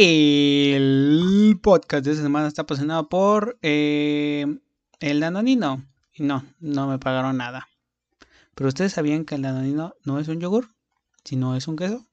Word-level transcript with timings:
El 0.00 1.58
podcast 1.60 2.04
de 2.04 2.12
esta 2.12 2.22
semana 2.22 2.46
está 2.46 2.62
patrocinado 2.62 3.08
por 3.08 3.58
eh, 3.62 4.46
el 5.00 5.18
Danonino. 5.18 5.84
Y 6.14 6.22
no, 6.22 6.44
no 6.60 6.86
me 6.86 7.00
pagaron 7.00 7.36
nada. 7.36 7.68
Pero 8.54 8.68
ustedes 8.68 8.92
sabían 8.92 9.24
que 9.24 9.34
el 9.34 9.42
Danonino 9.42 9.96
no 10.04 10.20
es 10.20 10.28
un 10.28 10.38
yogur, 10.38 10.68
sino 11.24 11.56
es 11.56 11.66
un 11.66 11.74
queso. 11.74 12.06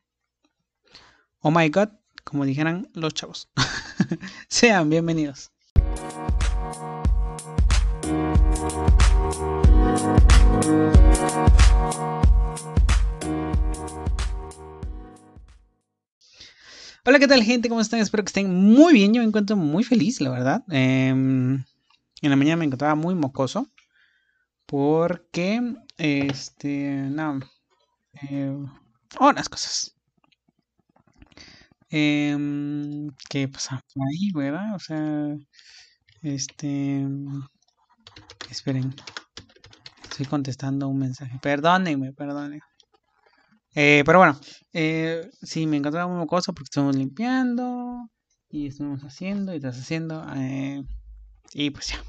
Oh 1.42 1.52
my 1.52 1.70
god, 1.70 1.90
como 2.24 2.44
dijeran 2.46 2.90
los 2.96 3.14
chavos. 3.14 3.50
Sean 4.50 4.90
bienvenidos. 4.90 5.52
Hola, 17.08 17.20
¿qué 17.20 17.28
tal 17.28 17.44
gente? 17.44 17.70
¿Cómo 17.70 17.82
están? 17.82 18.00
Espero 18.00 18.24
que 18.24 18.30
estén 18.30 18.52
muy 18.52 18.92
bien. 18.92 19.14
Yo 19.14 19.22
me 19.22 19.28
encuentro 19.28 19.56
muy 19.56 19.84
feliz, 19.84 20.20
la 20.22 20.32
verdad. 20.32 20.64
Em, 20.72 21.64
en 22.22 22.30
la 22.32 22.36
mañana 22.36 22.58
me 22.58 22.66
encontraba 22.66 22.96
muy 22.96 23.14
mocoso. 23.14 23.70
Porque, 24.66 25.76
este, 25.98 26.90
no. 27.12 27.42
Eh, 28.32 28.58
unas 29.20 29.50
cosas. 29.50 29.96
Eh, 31.92 32.36
¿Qué 33.30 33.48
pasa 33.50 33.76
ahí, 33.76 34.32
verdad? 34.34 34.74
O 34.74 34.80
sea, 34.80 35.28
este... 36.24 37.06
Esperen. 38.50 38.96
Estoy 40.10 40.26
contestando 40.26 40.88
un 40.88 40.98
mensaje. 40.98 41.38
Perdónenme, 41.40 42.14
perdónenme. 42.14 42.62
Eh, 43.76 44.04
pero 44.06 44.20
bueno, 44.20 44.40
eh, 44.74 45.30
sí, 45.42 45.68
me 45.68 45.78
encontraba 45.78 46.08
muy 46.10 46.18
mocoso 46.18 46.54
porque 46.54 46.66
estuvimos 46.68 46.96
limpiando 46.96 48.10
y 48.50 48.68
estuvimos 48.68 49.02
haciendo 49.04 49.54
y 49.54 49.60
deshaciendo. 49.60 50.26
Eh, 50.36 50.84
y 51.54 51.72
pues 51.72 51.90
ya, 51.90 52.04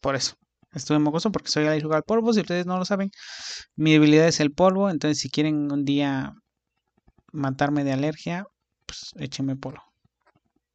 por 0.00 0.16
eso. 0.16 0.34
Estuve 0.74 0.98
mocoso 1.00 1.32
porque 1.32 1.50
soy 1.50 1.66
alérgico 1.66 1.94
al 1.94 2.04
polvo. 2.04 2.32
Si 2.34 2.40
ustedes 2.40 2.66
no 2.66 2.78
lo 2.78 2.84
saben, 2.86 3.10
mi 3.76 3.92
debilidad 3.94 4.28
es 4.28 4.40
el 4.40 4.52
polvo. 4.52 4.90
Entonces, 4.90 5.18
si 5.20 5.30
quieren 5.30 5.72
un 5.72 5.84
día 5.84 6.34
matarme 7.32 7.84
de 7.84 7.92
alergia, 7.92 8.46
pues 8.86 9.12
échenme 9.18 9.56
polvo. 9.56 9.82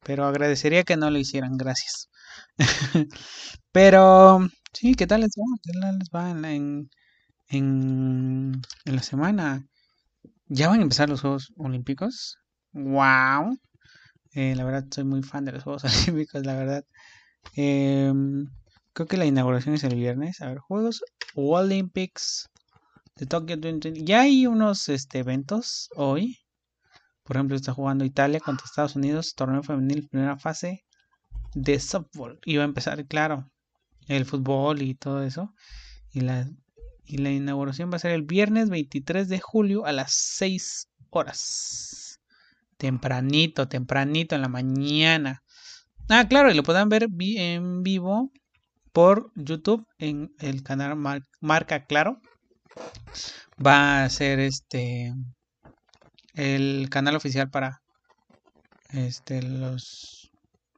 Pero 0.02 0.24
agradecería 0.26 0.84
que 0.84 0.96
no 0.96 1.10
lo 1.10 1.18
hicieran. 1.18 1.56
Gracias. 1.56 2.10
Pero, 3.72 4.40
sí, 4.72 4.94
¿qué 4.94 5.06
tal 5.06 5.22
les 5.22 5.30
va? 5.32 5.44
¿Qué 5.62 5.72
tal 5.80 5.98
les 5.98 6.10
va 6.10 6.30
en, 6.30 6.44
en, 7.48 8.62
en 8.86 8.96
la 8.96 9.02
semana? 9.02 9.66
Ya 10.54 10.68
van 10.68 10.80
a 10.80 10.82
empezar 10.82 11.08
los 11.08 11.22
Juegos 11.22 11.50
Olímpicos. 11.56 12.36
¡Wow! 12.72 13.58
Eh, 14.34 14.54
la 14.54 14.64
verdad, 14.64 14.84
soy 14.90 15.04
muy 15.04 15.22
fan 15.22 15.46
de 15.46 15.52
los 15.52 15.62
Juegos 15.62 15.82
Olímpicos, 16.06 16.44
la 16.44 16.54
verdad. 16.54 16.84
Em, 17.56 18.44
creo 18.92 19.08
que 19.08 19.16
la 19.16 19.24
inauguración 19.24 19.74
es 19.76 19.84
el 19.84 19.94
viernes. 19.94 20.42
A 20.42 20.48
ver, 20.48 20.58
Juegos 20.58 21.02
Olímpicos 21.34 22.50
de 23.16 23.24
Tokio 23.24 23.56
2020. 23.56 24.04
Ya 24.04 24.20
hay 24.20 24.46
unos 24.46 24.90
este, 24.90 25.20
eventos 25.20 25.88
hoy. 25.96 26.36
Por 27.22 27.36
ejemplo, 27.36 27.56
está 27.56 27.72
jugando 27.72 28.04
Italia 28.04 28.38
contra 28.38 28.66
Estados 28.66 28.94
Unidos, 28.94 29.34
torneo 29.34 29.62
femenil, 29.62 30.06
primera 30.10 30.36
fase 30.36 30.84
de 31.54 31.80
softball. 31.80 32.38
Y 32.44 32.58
va 32.58 32.64
a 32.64 32.66
empezar, 32.66 33.06
claro, 33.06 33.50
el 34.06 34.26
fútbol 34.26 34.82
y 34.82 34.96
todo 34.96 35.22
eso. 35.22 35.54
Y 36.10 36.20
la 36.20 36.46
y 37.04 37.18
la 37.18 37.30
inauguración 37.30 37.90
va 37.90 37.96
a 37.96 38.00
ser 38.00 38.12
el 38.12 38.22
viernes 38.22 38.70
23 38.70 39.28
de 39.28 39.40
julio 39.40 39.86
a 39.86 39.92
las 39.92 40.12
6 40.12 40.88
horas. 41.10 42.20
Tempranito, 42.76 43.68
tempranito 43.68 44.34
en 44.34 44.42
la 44.42 44.48
mañana. 44.48 45.42
Ah, 46.08 46.26
claro, 46.28 46.50
y 46.50 46.54
lo 46.54 46.62
pueden 46.62 46.88
ver 46.88 47.08
en 47.18 47.82
vivo 47.82 48.32
por 48.92 49.32
YouTube 49.34 49.86
en 49.98 50.34
el 50.38 50.62
canal 50.62 50.96
Marca 51.40 51.86
Claro. 51.86 52.20
Va 53.64 54.04
a 54.04 54.10
ser 54.10 54.40
este 54.40 55.12
el 56.34 56.88
canal 56.90 57.16
oficial 57.16 57.50
para 57.50 57.82
este 58.90 59.42
los 59.42 60.30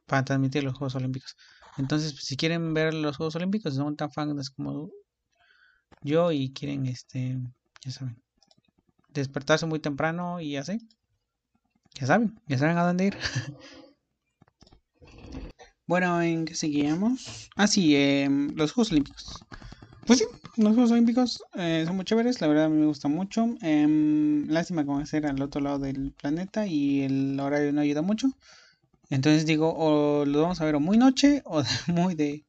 para 0.05 0.25
transmitir 0.25 0.63
los 0.63 0.77
Juegos 0.77 0.95
Olímpicos. 0.95 1.35
Entonces, 1.77 2.15
si 2.19 2.37
quieren 2.37 2.73
ver 2.73 2.93
los 2.93 3.17
Juegos 3.17 3.35
Olímpicos, 3.35 3.75
son 3.75 3.95
tan 3.95 4.11
fans 4.11 4.49
como 4.51 4.89
yo 6.05 6.31
y 6.31 6.53
quieren, 6.53 6.85
este, 6.85 7.37
ya 7.83 7.91
saben, 7.91 8.15
despertarse 9.09 9.65
muy 9.65 9.79
temprano 9.79 10.39
y 10.39 10.55
así, 10.57 10.79
ya 11.95 12.07
saben, 12.07 12.39
ya 12.47 12.57
saben 12.57 12.77
a 12.77 12.85
dónde 12.85 13.07
ir. 13.07 13.17
bueno, 15.87 16.21
¿en 16.21 16.45
qué 16.45 16.53
seguíamos? 16.53 17.49
Ah, 17.55 17.67
sí, 17.67 17.95
em, 17.95 18.53
los 18.55 18.71
Juegos 18.71 18.91
Olímpicos. 18.91 19.43
Pues 20.05 20.19
sí, 20.19 20.25
los 20.57 20.73
Juegos 20.73 20.91
Olímpicos 20.91 21.43
eh, 21.55 21.83
son 21.87 21.95
muy 21.95 22.05
chéveres, 22.05 22.39
la 22.39 22.47
verdad 22.47 22.65
a 22.65 22.69
mí 22.69 22.77
me 22.79 22.85
gusta 22.85 23.07
mucho. 23.07 23.47
Eh, 23.63 24.45
lástima 24.47 24.85
como 24.85 25.03
ser 25.07 25.25
al 25.25 25.41
otro 25.41 25.61
lado 25.61 25.79
del 25.79 26.13
planeta 26.13 26.67
y 26.67 27.01
el 27.01 27.39
horario 27.39 27.73
no 27.73 27.81
ayuda 27.81 28.03
mucho. 28.03 28.27
Entonces 29.09 29.45
digo, 29.47 29.73
o 29.75 30.25
lo 30.25 30.41
vamos 30.43 30.61
a 30.61 30.65
ver 30.65 30.75
o 30.75 30.79
muy 30.79 30.97
noche 30.97 31.41
o 31.45 31.63
muy 31.87 32.13
de 32.13 32.45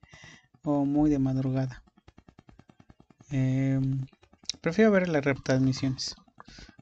o 0.63 0.85
muy 0.85 1.09
de 1.11 1.19
madrugada. 1.19 1.86
Em, 3.31 4.07
prefiero 4.61 4.91
ver 4.91 5.09
las 5.09 5.25
retransmisiones. 5.25 6.15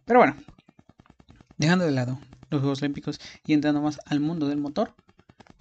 Pero 0.04 0.20
bueno, 0.20 0.36
dejando 1.56 1.84
de 1.84 1.92
lado 1.92 2.20
los 2.50 2.60
Juegos 2.60 2.82
Olímpicos 2.82 3.20
y 3.46 3.54
entrando 3.54 3.80
más 3.80 3.98
al 4.06 4.20
mundo 4.20 4.48
del 4.48 4.58
motor, 4.58 4.94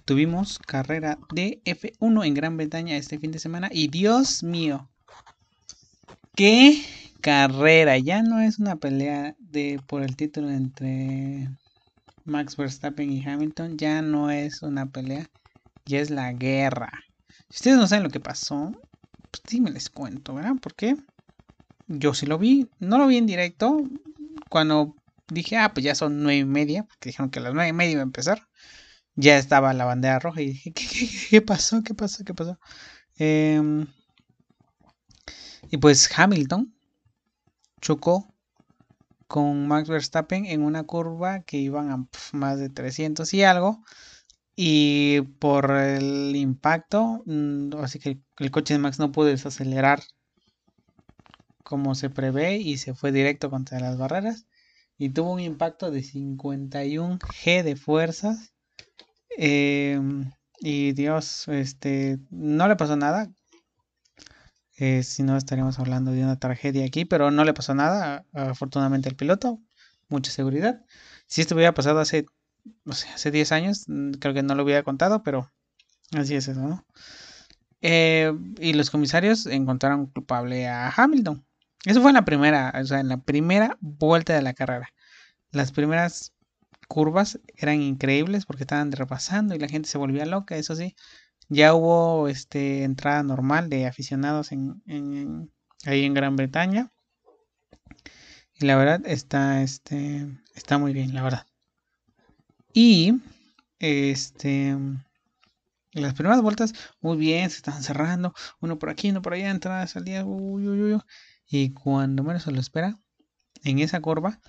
tuvimos 0.06 0.60
carrera 0.60 1.18
de 1.34 1.62
F1 1.66 2.26
en 2.26 2.34
Gran 2.34 2.58
Bretaña 2.58 2.98
este 2.98 3.20
fin 3.20 3.32
de 3.32 3.40
semana 3.40 3.70
y 3.72 3.88
Dios 3.88 4.44
mío, 4.44 4.90
qué 6.36 6.84
carrera, 7.22 7.98
ya 7.98 8.22
no 8.22 8.42
es 8.42 8.60
una 8.60 8.76
pelea 8.76 9.36
de 9.40 9.80
por 9.88 10.04
el 10.04 10.18
título 10.18 10.50
entre 10.50 11.50
Max 12.26 12.58
Verstappen 12.58 13.12
y 13.12 13.26
Hamilton, 13.26 13.78
ya 13.78 14.02
no 14.02 14.30
es 14.30 14.62
una 14.62 14.88
pelea, 14.88 15.30
ya 15.86 16.00
es 16.00 16.10
la 16.10 16.34
guerra. 16.34 16.92
Si 17.50 17.60
ustedes 17.60 17.78
no 17.78 17.88
saben 17.88 18.04
lo 18.04 18.10
que 18.10 18.20
pasó, 18.20 18.74
pues 19.34 19.42
sí 19.48 19.62
me 19.62 19.72
les 19.72 19.90
cuento, 19.90 20.36
¿verdad? 20.36 20.54
Porque 20.62 20.96
yo 21.88 22.14
sí 22.14 22.28
lo 22.28 22.38
vi, 22.38 22.70
no 22.80 23.00
lo 23.00 23.08
vi 23.08 23.18
en 23.18 23.26
directo, 23.26 23.82
cuando 24.48 24.96
dije, 25.28 25.58
ah, 25.58 25.74
pues 25.74 25.84
ya 25.84 25.96
son 25.96 26.22
nueve 26.22 26.38
y 26.38 26.46
media, 26.46 26.84
porque 26.84 27.10
dijeron 27.10 27.32
que 27.32 27.40
a 27.40 27.42
las 27.42 27.54
nueve 27.56 27.70
y 27.70 27.74
media 27.74 27.94
iba 27.94 28.02
a 28.02 28.04
empezar, 28.04 28.48
ya 29.16 29.40
estaba 29.40 29.74
la 29.74 29.86
bandera 29.86 30.20
roja 30.20 30.42
y 30.42 30.54
dije, 30.54 30.74
¿qué, 31.32 31.42
pasó? 31.42 31.82
¿Qué 31.82 31.96
pasó? 31.96 32.24
¿Qué 32.24 32.36
pasó? 32.36 32.60
Em, 33.18 33.88
y 35.72 35.78
pues 35.78 36.08
Hamilton 36.16 36.76
chocó 37.82 38.32
con 39.28 39.68
Max 39.68 39.90
Verstappen 39.90 40.46
en 40.46 40.62
una 40.62 40.84
curva 40.84 41.42
que 41.42 41.58
iban 41.58 41.90
a 41.90 42.06
más 42.34 42.60
de 42.60 42.70
300 42.70 43.34
y 43.34 43.44
algo. 43.44 43.84
Y 44.56 45.22
por 45.40 45.72
el 45.72 46.36
impacto, 46.36 47.24
mm, 47.25 47.75
así 47.81 48.00
que 48.00 48.19
el 48.40 48.52
coche 48.52 48.75
de 48.75 48.80
Max 48.80 49.00
no 49.00 49.12
pudo 49.12 49.28
desacelerar 49.28 50.02
como 51.64 51.96
se 51.96 52.09
prevé 52.09 52.58
y 52.58 52.78
se 52.78 52.94
fue 52.94 53.12
directo 53.12 53.50
contra 53.50 53.80
las 53.80 53.97
barreras. 53.97 54.46
Y 54.97 55.09
tuvo 55.09 55.34
un 55.34 55.40
impacto 55.40 55.92
de 55.92 56.03
51 56.03 57.19
G 57.19 57.63
de 57.63 57.75
fuerzas. 57.75 58.53
Em, 59.38 60.31
y 60.59 60.94
Dios, 60.94 61.47
este, 61.47 62.19
no 62.30 62.68
le 62.68 62.75
pasó 62.75 62.96
nada. 62.96 63.31
Eh, 64.78 65.03
si 65.03 65.24
no, 65.24 65.38
estaríamos 65.38 65.80
hablando 65.80 66.12
de 66.12 66.24
una 66.24 66.40
tragedia 66.40 66.86
aquí, 66.86 67.06
pero 67.06 67.31
no 67.31 67.44
le 67.44 67.53
pasó 67.53 67.74
nada. 67.75 68.25
Afortunadamente 68.34 69.09
el 69.09 69.16
piloto, 69.16 69.59
mucha 70.09 70.31
seguridad. 70.31 70.84
Si 71.28 71.42
esto 71.42 71.56
hubiera 71.56 71.74
pasado 71.74 72.00
hace 72.00 72.25
no 72.85 72.94
sé, 72.94 73.07
hace 73.09 73.31
10 73.31 73.51
años, 73.51 73.85
mm, 73.88 74.12
creo 74.13 74.34
que 74.34 74.44
no 74.44 74.56
lo 74.56 74.63
hubiera 74.63 74.83
contado, 74.83 75.24
pero 75.24 75.51
así 76.12 76.36
es 76.36 76.48
eso, 76.48 76.62
¿no? 76.62 76.86
Eh, 77.81 78.33
y 78.60 78.74
los 78.74 78.89
comisarios 78.89 79.45
encontraron 79.45 80.07
culpable 80.07 80.68
a 80.68 80.89
Hamilton. 80.95 81.45
Eso 81.86 82.01
fue 82.01 82.12
en 82.12 82.15
la 82.15 82.25
primera, 82.25 82.74
o 82.81 82.86
sea, 82.86 83.00
en 83.01 83.10
la 83.10 83.18
primera 83.18 83.77
vuelta 83.81 84.33
de 84.33 84.42
la 84.42 84.54
carrera. 84.54 84.89
Las 85.51 85.71
primeras 85.71 86.33
curvas 86.88 87.39
eran 87.56 87.81
increíbles 87.81 88.45
porque 88.45 88.63
estaban 88.63 88.92
repasando 88.92 89.56
y 89.56 89.59
la 89.59 89.68
gente 89.68 89.89
se 89.89 89.98
volvía 89.98 90.25
loca, 90.25 90.56
eso 90.56 90.75
sí. 90.75 90.95
Ya 91.50 91.74
hubo 91.74 92.27
este 92.30 92.83
entrada 92.83 93.24
normal 93.24 93.69
de 93.69 93.86
aficionados 93.88 94.51
en, 94.51 94.81
en, 94.88 95.51
ahí 95.86 96.06
en 96.06 96.13
Gran 96.13 96.36
Bretaña. 96.36 96.92
Y 98.56 98.66
la 98.66 98.75
verdad 98.77 99.01
está, 99.06 99.62
este, 99.62 100.27
está 100.56 100.77
muy 100.77 100.94
bien, 100.94 101.13
la 101.13 101.24
verdad. 101.24 101.48
Y 102.74 103.22
este 103.80 104.75
las 105.92 106.16
primeras 106.16 106.42
vueltas, 106.42 106.74
muy 107.02 107.18
bien, 107.18 107.50
se 107.50 107.58
están 107.58 107.84
cerrando, 107.84 108.34
uno 108.60 108.80
por 108.80 108.90
aquí, 108.90 109.12
uno 109.12 109.22
por 109.22 109.34
allá, 109.34 109.52
entrada, 109.52 109.86
salida, 109.86 110.25
uy, 110.25 110.68
uy, 110.68 110.94
uy, 110.94 111.02
y 111.48 111.72
cuando 111.74 112.24
menos 112.24 112.44
se 112.44 112.52
lo 112.52 112.60
espera, 112.60 113.00
en 113.64 113.80
esa 113.80 114.02
curva, 114.02 114.40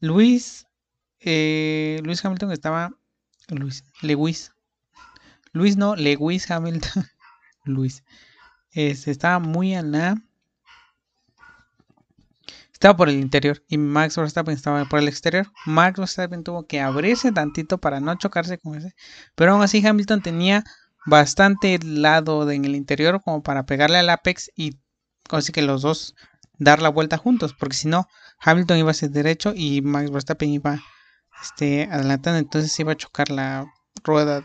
Luis, 0.00 0.66
eh, 1.20 2.00
Luis 2.04 2.24
Hamilton 2.24 2.52
estaba 2.52 2.92
Luis, 3.48 3.84
Lewis. 4.02 4.52
Luis 5.52 5.76
no, 5.76 5.96
Lewis 5.96 6.50
Hamilton. 6.50 7.04
Luis. 7.64 8.04
Este, 8.72 9.10
estaba 9.10 9.38
muy 9.38 9.74
a 9.74 9.82
la. 9.82 10.22
Estaba 12.76 12.94
por 12.94 13.08
el 13.08 13.18
interior 13.18 13.64
y 13.68 13.78
Max 13.78 14.16
Verstappen 14.18 14.52
estaba 14.52 14.84
por 14.84 14.98
el 14.98 15.08
exterior. 15.08 15.50
Max 15.64 15.98
Verstappen 15.98 16.44
tuvo 16.44 16.66
que 16.66 16.82
abrirse 16.82 17.32
tantito 17.32 17.78
para 17.78 18.00
no 18.00 18.14
chocarse 18.16 18.58
con 18.58 18.74
ese. 18.74 18.94
Pero 19.34 19.52
aún 19.52 19.62
así 19.62 19.84
Hamilton 19.84 20.20
tenía 20.20 20.62
bastante 21.06 21.78
lado 21.82 22.50
en 22.50 22.66
el 22.66 22.74
interior 22.74 23.22
como 23.24 23.42
para 23.42 23.64
pegarle 23.64 23.96
al 23.96 24.10
apex 24.10 24.50
y 24.54 24.78
así 25.30 25.52
que 25.52 25.62
los 25.62 25.80
dos 25.80 26.14
dar 26.58 26.82
la 26.82 26.90
vuelta 26.90 27.16
juntos. 27.16 27.54
Porque 27.54 27.76
si 27.76 27.88
no, 27.88 28.08
Hamilton 28.40 28.76
iba 28.76 28.90
a 28.90 28.94
ser 28.94 29.08
derecho 29.08 29.54
y 29.56 29.80
Max 29.80 30.10
Verstappen 30.10 30.50
iba 30.50 30.78
este, 31.42 31.88
adelantando. 31.90 32.38
Entonces 32.38 32.78
iba 32.78 32.92
a 32.92 32.96
chocar 32.96 33.30
la 33.30 33.72
rueda 34.04 34.44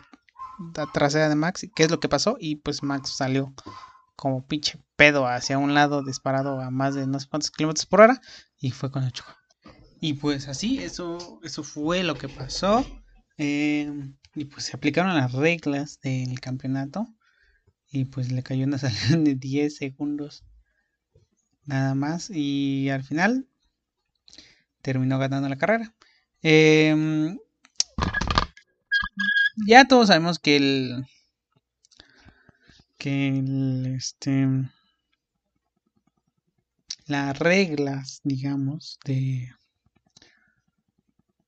trasera 0.94 1.28
de 1.28 1.34
Max. 1.34 1.66
¿Qué 1.76 1.82
es 1.82 1.90
lo 1.90 2.00
que 2.00 2.08
pasó? 2.08 2.38
Y 2.40 2.56
pues 2.56 2.82
Max 2.82 3.14
salió 3.14 3.52
como 4.22 4.46
pinche 4.46 4.78
pedo 4.94 5.26
hacia 5.26 5.58
un 5.58 5.74
lado, 5.74 6.04
disparado 6.04 6.60
a 6.60 6.70
más 6.70 6.94
de 6.94 7.08
no 7.08 7.18
sé 7.18 7.26
cuántos 7.28 7.50
kilómetros 7.50 7.86
por 7.86 8.02
hora. 8.02 8.20
Y 8.60 8.70
fue 8.70 8.88
cuando 8.88 9.10
chocó. 9.10 9.32
Y 10.00 10.12
pues 10.12 10.46
así, 10.46 10.78
eso, 10.78 11.40
eso 11.42 11.64
fue 11.64 12.04
lo 12.04 12.14
que 12.14 12.28
pasó. 12.28 12.86
Em, 13.36 14.16
y 14.36 14.44
pues 14.44 14.66
se 14.66 14.76
aplicaron 14.76 15.16
las 15.16 15.32
reglas 15.32 15.98
del 16.02 16.38
campeonato. 16.38 17.08
Y 17.90 18.04
pues 18.04 18.30
le 18.30 18.44
cayó 18.44 18.64
una 18.64 18.78
salida 18.78 19.16
de 19.16 19.34
10 19.34 19.74
segundos. 19.74 20.44
Nada 21.64 21.96
más. 21.96 22.30
Y 22.30 22.90
al 22.90 23.02
final 23.02 23.48
terminó 24.82 25.18
ganando 25.18 25.48
la 25.48 25.58
carrera. 25.58 25.96
Eh, 26.42 27.36
ya 29.66 29.84
todos 29.88 30.06
sabemos 30.06 30.38
que 30.38 30.58
el. 30.58 31.06
Que 33.02 33.26
el. 33.26 33.96
Este. 33.96 34.46
Las 37.06 37.36
reglas, 37.36 38.20
digamos, 38.22 39.00
de. 39.04 39.52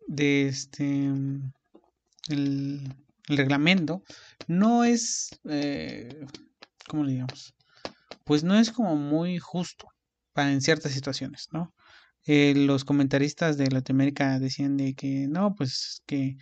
De 0.09 0.49
este. 0.49 1.13
El, 2.29 2.93
reglamento 3.29 4.03
no 4.49 4.83
es. 4.83 5.39
Eh, 5.49 6.27
¿Cómo 6.89 7.05
le 7.05 7.13
digamos? 7.13 7.55
Pues 8.25 8.43
no 8.43 8.59
es 8.59 8.73
como 8.73 8.97
muy 8.97 9.39
justo 9.39 9.87
para 10.33 10.51
en 10.51 10.61
ciertas 10.61 10.91
situaciones, 10.91 11.51
¿no? 11.53 11.73
Eh, 12.27 12.55
los 12.57 12.85
comentaristas 12.85 13.57
de 13.57 13.69
Latinoamérica 13.69 14.41
decían 14.41 14.77
de 14.77 14.95
que 14.95 15.29
no, 15.29 15.55
pues 15.55 16.03
que 16.05 16.37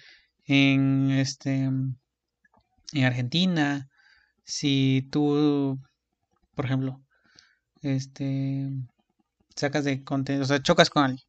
en 0.46 1.10
este 1.10 1.64
en 1.64 3.04
Argentina 3.04 3.90
si 4.44 5.08
tú 5.10 5.78
por 6.54 6.64
ejemplo 6.66 7.00
este 7.82 8.70
sacas 9.56 9.84
de 9.84 10.04
contenido 10.04 10.44
o 10.44 10.46
sea 10.46 10.62
chocas 10.62 10.90
con 10.90 11.04
alguien 11.04 11.24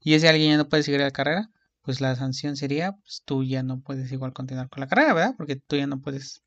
y 0.00 0.14
ese 0.14 0.28
alguien 0.28 0.52
ya 0.52 0.56
no 0.56 0.68
puede 0.68 0.82
seguir 0.82 1.00
la 1.00 1.10
carrera 1.10 1.50
pues 1.82 2.00
la 2.00 2.16
sanción 2.16 2.56
sería 2.56 2.92
pues 2.92 3.22
tú 3.24 3.44
ya 3.44 3.62
no 3.62 3.80
puedes 3.80 4.10
igual 4.12 4.32
continuar 4.32 4.68
con 4.68 4.80
la 4.80 4.88
carrera 4.88 5.14
verdad 5.14 5.34
porque 5.36 5.56
tú 5.56 5.76
ya 5.76 5.86
no 5.86 6.00
puedes 6.00 6.42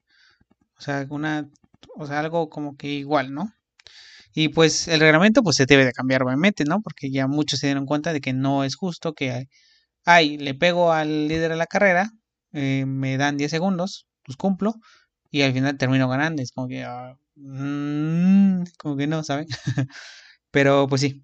o 0.77 0.81
sea 0.81 1.05
una 1.09 1.49
o 1.95 2.07
sea 2.07 2.19
algo 2.19 2.49
como 2.49 2.77
que 2.77 2.87
igual 2.89 3.33
no 3.33 3.53
y 4.33 4.49
pues 4.49 4.87
el 4.87 5.01
reglamento 5.01 5.43
pues 5.43 5.57
se 5.57 5.65
debe 5.65 5.85
de 5.85 5.93
cambiar 5.93 6.23
obviamente 6.23 6.63
no 6.65 6.81
porque 6.81 7.11
ya 7.11 7.27
muchos 7.27 7.59
se 7.59 7.67
dieron 7.67 7.85
cuenta 7.85 8.13
de 8.13 8.21
que 8.21 8.33
no 8.33 8.63
es 8.63 8.75
justo 8.75 9.13
que 9.13 9.47
ay, 10.05 10.37
le 10.37 10.53
pego 10.53 10.91
al 10.91 11.27
líder 11.27 11.51
de 11.51 11.57
la 11.57 11.67
carrera, 11.67 12.11
eh, 12.53 12.85
me 12.87 13.17
dan 13.17 13.37
10 13.37 13.51
segundos, 13.51 14.07
los 14.25 14.37
cumplo, 14.37 14.75
y 15.31 15.41
al 15.43 15.53
final 15.53 15.77
termino 15.77 16.09
ganando. 16.09 16.41
Es 16.41 16.51
como 16.51 16.67
que, 16.67 16.83
ah, 16.83 17.17
mm, 17.35 18.63
como 18.77 18.97
que 18.97 19.07
no, 19.07 19.23
¿saben? 19.23 19.47
Pero 20.51 20.87
pues 20.89 21.01
sí, 21.01 21.23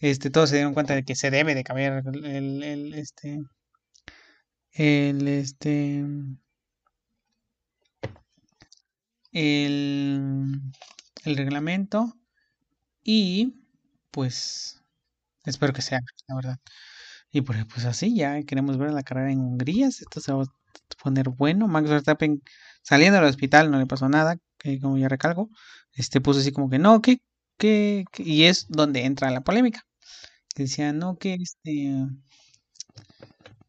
este, 0.00 0.30
todos 0.30 0.50
se 0.50 0.56
dieron 0.56 0.74
cuenta 0.74 0.94
de 0.94 1.04
que 1.04 1.16
se 1.16 1.30
debe 1.32 1.54
de 1.54 1.64
cambiar 1.64 2.04
el, 2.24 2.62
el 2.64 2.94
este, 2.94 3.40
el, 4.72 5.26
este, 5.28 6.04
el, 9.32 10.60
el 11.24 11.36
reglamento 11.36 12.14
y 13.04 13.64
pues 14.10 14.82
espero 15.44 15.72
que 15.72 15.82
sea, 15.82 16.00
la 16.28 16.36
verdad. 16.36 16.58
Y 17.32 17.42
pues, 17.42 17.64
pues 17.66 17.86
así 17.86 18.16
ya 18.16 18.42
queremos 18.44 18.78
ver 18.78 18.92
la 18.92 19.02
carrera 19.04 19.32
en 19.32 19.40
Hungría. 19.40 19.88
Esto 19.88 20.20
se 20.20 20.32
va 20.32 20.44
a 20.44 20.46
poner 21.02 21.30
bueno. 21.30 21.68
Max 21.68 21.90
Verstappen 21.90 22.42
saliendo 22.82 23.18
del 23.18 23.28
hospital 23.28 23.70
no 23.70 23.78
le 23.78 23.86
pasó 23.86 24.08
nada, 24.08 24.36
que 24.58 24.80
como 24.80 24.98
ya 24.98 25.08
recalco. 25.08 25.50
Este 25.94 26.20
puso 26.20 26.40
así 26.40 26.52
como 26.52 26.70
que 26.70 26.78
no, 26.78 27.02
que, 27.02 27.18
que, 27.58 28.04
y 28.18 28.44
es 28.44 28.66
donde 28.68 29.04
entra 29.04 29.30
la 29.30 29.42
polémica. 29.42 29.82
Que 30.54 30.64
decía, 30.64 30.92
no, 30.92 31.18
que 31.18 31.34
este 31.34 32.06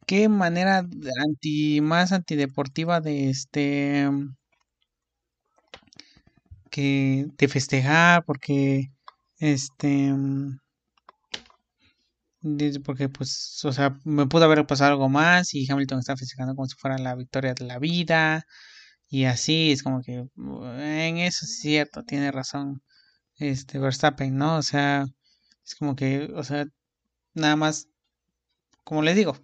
qué 0.05 0.29
manera 0.29 0.85
anti 1.25 1.81
más 1.81 2.11
antideportiva 2.11 3.01
de 3.01 3.29
este 3.29 4.09
que 6.71 7.27
de 7.37 7.47
festejar 7.47 8.25
porque 8.25 8.91
este 9.39 10.13
porque 12.83 13.07
pues, 13.09 13.61
o 13.63 13.71
sea, 13.71 13.97
me 14.03 14.27
pudo 14.27 14.43
haber 14.45 14.65
pasado 14.67 14.91
algo 14.91 15.07
más 15.09 15.53
y 15.53 15.69
Hamilton 15.69 15.99
está 15.99 16.17
festejando 16.17 16.55
como 16.55 16.67
si 16.67 16.75
fuera 16.75 16.97
la 16.97 17.15
victoria 17.15 17.53
de 17.53 17.65
la 17.65 17.79
vida 17.79 18.45
y 19.13 19.25
así 19.25 19.71
es 19.71 19.83
como 19.83 20.01
que 20.01 20.27
en 20.35 21.17
eso 21.19 21.45
es 21.45 21.59
cierto, 21.59 22.03
tiene 22.03 22.31
razón 22.31 22.81
este 23.37 23.77
Verstappen, 23.77 24.35
¿no? 24.35 24.57
O 24.57 24.63
sea, 24.63 25.05
es 25.63 25.75
como 25.75 25.95
que, 25.95 26.31
o 26.35 26.43
sea, 26.43 26.65
nada 27.35 27.55
más 27.55 27.89
como 28.83 29.03
les 29.03 29.15
digo, 29.15 29.37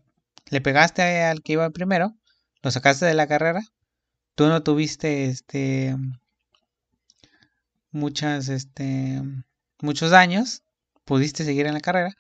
le 0.50 0.62
pegaste 0.62 1.24
al 1.24 1.44
que 1.44 1.54
iba 1.54 1.70
primero, 1.70 2.16
lo 2.64 2.72
sacaste 2.72 3.06
de 3.06 3.14
la 3.14 3.28
carrera, 3.28 3.62
tú 4.36 4.48
no 4.48 4.64
tuviste 4.64 5.26
este 5.26 5.96
muchas 7.92 8.50
este 8.50 9.22
muchos 9.82 10.10
daños, 10.10 10.64
pudiste 11.06 11.46
seguir 11.46 11.68
en 11.68 11.76
la 11.76 11.82
carrera 11.82 12.16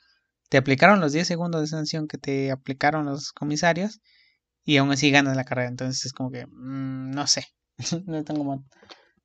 te 0.49 0.57
aplicaron 0.57 0.99
los 0.99 1.13
10 1.13 1.27
segundos 1.27 1.61
de 1.61 1.67
sanción 1.67 2.07
que 2.07 2.17
te 2.17 2.51
aplicaron 2.51 3.05
los 3.05 3.31
comisarios 3.31 4.01
y 4.69 4.77
aún 4.77 4.91
así 4.91 5.09
ganas 5.09 5.35
la 5.35 5.45
carrera. 5.45 5.67
Entonces 5.67 6.05
es 6.05 6.13
como 6.13 6.29
que, 6.29 6.45
mm, 6.45 7.09
no 7.09 7.25
sé, 7.25 7.47
no, 8.05 8.19
es 8.19 8.25
como, 8.25 8.63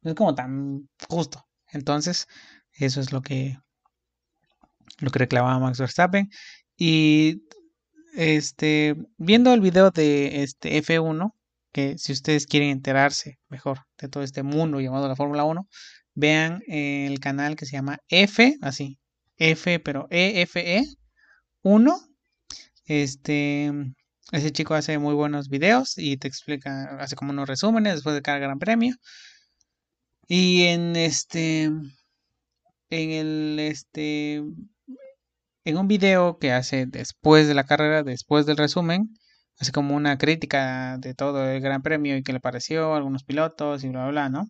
no 0.01 0.11
es 0.11 0.17
como 0.17 0.35
tan 0.35 0.89
justo. 1.07 1.45
Entonces, 1.71 2.29
eso 2.73 2.99
es 2.99 3.13
lo 3.13 3.21
que, 3.21 3.59
lo 5.01 5.11
que 5.11 5.19
reclamaba 5.19 5.59
Max 5.59 5.79
Verstappen. 5.79 6.31
Y 6.79 7.43
este, 8.15 8.97
viendo 9.19 9.53
el 9.53 9.61
video 9.61 9.91
de 9.91 10.45
este 10.45 10.83
F1, 10.83 11.35
que 11.73 11.99
si 11.99 12.13
ustedes 12.13 12.47
quieren 12.47 12.71
enterarse 12.71 13.39
mejor 13.51 13.81
de 13.99 14.09
todo 14.09 14.23
este 14.23 14.43
mundo 14.43 14.81
llamado 14.81 15.09
la 15.09 15.17
Fórmula 15.17 15.45
1, 15.45 15.69
vean 16.15 16.63
el 16.69 17.21
canal 17.21 17.57
que 17.57 17.67
se 17.67 17.73
llama 17.73 17.99
F, 18.09 18.57
así, 18.63 18.99
F, 19.37 19.79
pero 19.81 20.07
EFE, 20.09 20.85
uno, 21.61 21.99
este, 22.87 23.95
ese 24.35 24.51
chico 24.53 24.75
hace 24.75 24.99
muy 24.99 25.15
buenos 25.15 25.49
videos 25.49 25.97
y 25.97 26.17
te 26.17 26.29
explica, 26.29 26.97
hace 26.99 27.17
como 27.17 27.33
unos 27.33 27.49
resúmenes 27.49 27.95
después 27.95 28.15
de 28.15 28.23
cada 28.23 28.39
gran 28.39 28.59
premio. 28.59 28.97
Y 30.27 30.65
en 30.65 30.97
este, 30.97 31.65
en 31.65 31.91
el, 32.91 33.59
este, 33.61 34.43
en 35.65 35.77
un 35.77 35.89
video 35.89 36.39
que 36.39 36.53
hace 36.53 36.87
después 36.87 37.47
de 37.47 37.55
la 37.55 37.65
carrera, 37.65 38.03
después 38.03 38.47
del 38.47 38.57
resumen, 38.57 39.15
hace 39.59 39.73
como 39.73 39.95
una 39.95 40.19
crítica 40.19 40.99
de 40.99 41.15
todo 41.15 41.49
el 41.49 41.61
gran 41.61 41.83
premio 41.83 42.17
y 42.17 42.23
que 42.23 42.33
le 42.33 42.41
pareció 42.41 42.93
a 42.93 42.97
algunos 42.97 43.23
pilotos 43.25 43.85
y 43.85 43.89
bla, 43.89 44.09
bla, 44.09 44.29
¿no? 44.29 44.49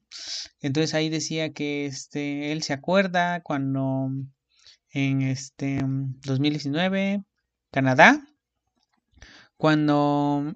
Entonces 0.61 0.95
ahí 0.95 1.11
decía 1.11 1.53
que 1.53 1.87
este, 1.87 2.53
él 2.53 2.63
se 2.63 2.73
acuerda 2.73 3.43
cuando 3.43 4.09
en 4.93 5.23
este 5.23 5.81
2019, 6.25 7.23
Canadá, 7.71 8.23
cuando 9.57 10.53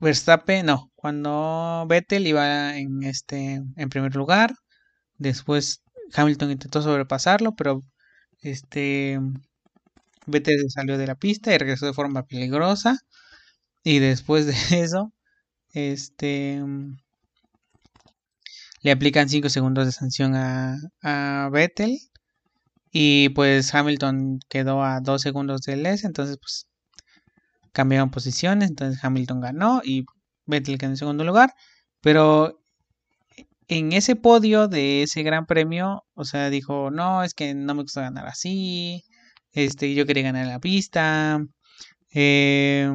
Verstappen, 0.00 0.66
no, 0.66 0.92
cuando 0.96 1.86
Vettel 1.88 2.26
iba 2.26 2.76
en 2.78 3.02
este 3.04 3.62
en 3.76 3.88
primer 3.90 4.14
lugar, 4.16 4.54
después 5.18 5.82
Hamilton 6.14 6.52
intentó 6.52 6.82
sobrepasarlo, 6.82 7.54
pero 7.56 7.84
este 8.40 9.20
Vettel 10.26 10.70
salió 10.70 10.98
de 10.98 11.06
la 11.06 11.14
pista 11.16 11.54
y 11.54 11.58
regresó 11.58 11.86
de 11.86 11.94
forma 11.94 12.24
peligrosa 12.26 12.98
y 13.84 14.00
después 14.00 14.46
de 14.70 14.82
eso 14.82 15.12
este 15.72 16.62
le 18.82 18.90
aplican 18.92 19.28
5 19.28 19.48
segundos 19.48 19.86
de 19.86 19.92
sanción 19.92 20.34
a, 20.36 20.76
a 21.02 21.48
Vettel 21.50 21.98
y 22.92 23.30
pues 23.30 23.74
Hamilton 23.74 24.40
quedó 24.48 24.82
a 24.84 25.00
dos 25.00 25.22
segundos 25.22 25.62
de 25.62 25.76
Les, 25.76 26.04
entonces 26.04 26.38
pues 26.40 26.66
cambiaron 27.74 28.10
posiciones, 28.10 28.70
entonces 28.70 29.02
Hamilton 29.04 29.40
ganó 29.42 29.82
y 29.84 30.06
Vettel 30.46 30.78
quedó 30.78 30.90
en 30.90 30.96
segundo 30.96 31.24
lugar, 31.24 31.52
pero 32.00 32.60
en 33.68 33.92
ese 33.92 34.16
podio 34.16 34.68
de 34.68 35.02
ese 35.02 35.22
gran 35.22 35.46
premio, 35.46 36.04
o 36.14 36.24
sea, 36.24 36.50
dijo, 36.50 36.90
no, 36.90 37.22
es 37.22 37.34
que 37.34 37.54
no 37.54 37.74
me 37.74 37.82
gusta 37.82 38.02
ganar 38.02 38.26
así, 38.26 39.04
este, 39.52 39.94
yo 39.94 40.06
quería 40.06 40.24
ganar 40.24 40.46
la 40.46 40.60
pista, 40.60 41.40
eh, 42.14 42.90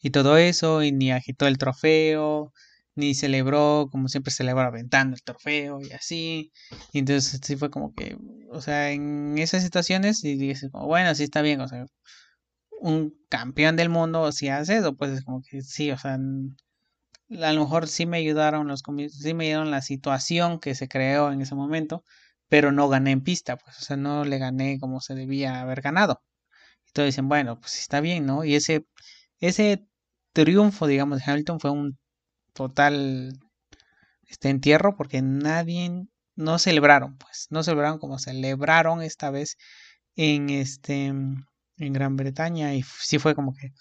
y 0.00 0.10
todo 0.10 0.36
eso, 0.36 0.82
y 0.82 0.92
ni 0.92 1.10
agitó 1.12 1.46
el 1.46 1.58
trofeo, 1.58 2.52
ni 2.94 3.14
celebró 3.14 3.88
como 3.90 4.08
siempre 4.08 4.32
celebra 4.32 4.66
aventando 4.66 5.14
el 5.14 5.22
trofeo 5.22 5.80
y 5.80 5.92
así. 5.92 6.52
Y 6.92 7.00
entonces 7.00 7.40
sí 7.42 7.56
fue 7.56 7.70
como 7.70 7.94
que, 7.94 8.16
o 8.50 8.60
sea, 8.60 8.90
en 8.92 9.38
esas 9.38 9.62
situaciones, 9.62 10.24
y 10.24 10.36
dices, 10.36 10.70
bueno, 10.72 11.14
sí 11.14 11.24
está 11.24 11.42
bien, 11.42 11.60
o 11.60 11.68
sea, 11.68 11.86
un 12.80 13.14
campeón 13.28 13.76
del 13.76 13.88
mundo 13.88 14.32
si 14.32 14.48
hace 14.48 14.78
eso, 14.78 14.96
pues 14.96 15.12
es 15.12 15.24
como 15.24 15.42
que 15.42 15.62
sí, 15.62 15.90
o 15.90 15.98
sea, 15.98 16.14
a 16.14 17.52
lo 17.52 17.60
mejor 17.60 17.88
sí 17.88 18.06
me 18.06 18.18
ayudaron 18.18 18.68
los 18.68 18.82
sí 19.10 19.34
me 19.34 19.46
ayudaron 19.46 19.70
la 19.70 19.82
situación 19.82 20.60
que 20.60 20.74
se 20.74 20.88
creó 20.88 21.32
en 21.32 21.40
ese 21.42 21.54
momento, 21.54 22.04
pero 22.48 22.72
no 22.72 22.88
gané 22.88 23.12
en 23.12 23.22
pista, 23.22 23.56
pues, 23.56 23.78
o 23.78 23.82
sea, 23.82 23.96
no 23.96 24.24
le 24.24 24.38
gané 24.38 24.78
como 24.80 25.00
se 25.00 25.14
debía 25.14 25.60
haber 25.60 25.82
ganado. 25.82 26.22
Todos 26.92 27.06
dicen, 27.08 27.28
bueno, 27.28 27.60
pues 27.60 27.78
está 27.78 28.00
bien, 28.00 28.26
¿no? 28.26 28.44
Y 28.44 28.54
ese, 28.54 28.86
ese 29.40 29.86
triunfo, 30.32 30.86
digamos, 30.86 31.18
de 31.18 31.30
Hamilton 31.30 31.60
fue 31.60 31.70
un 31.70 31.98
total 32.54 33.38
este 34.28 34.50
entierro 34.50 34.96
porque 34.96 35.22
nadie 35.22 36.06
no 36.36 36.58
celebraron, 36.58 37.18
pues, 37.18 37.48
no 37.50 37.62
celebraron 37.62 37.98
como 37.98 38.18
celebraron 38.18 39.02
esta 39.02 39.30
vez 39.30 39.56
en 40.16 40.50
este 40.50 41.12
en 41.78 41.92
Gran 41.92 42.16
Bretaña 42.16 42.74
y 42.74 42.82
sí 42.82 43.18
fue 43.18 43.34
como 43.34 43.54
que 43.54 43.72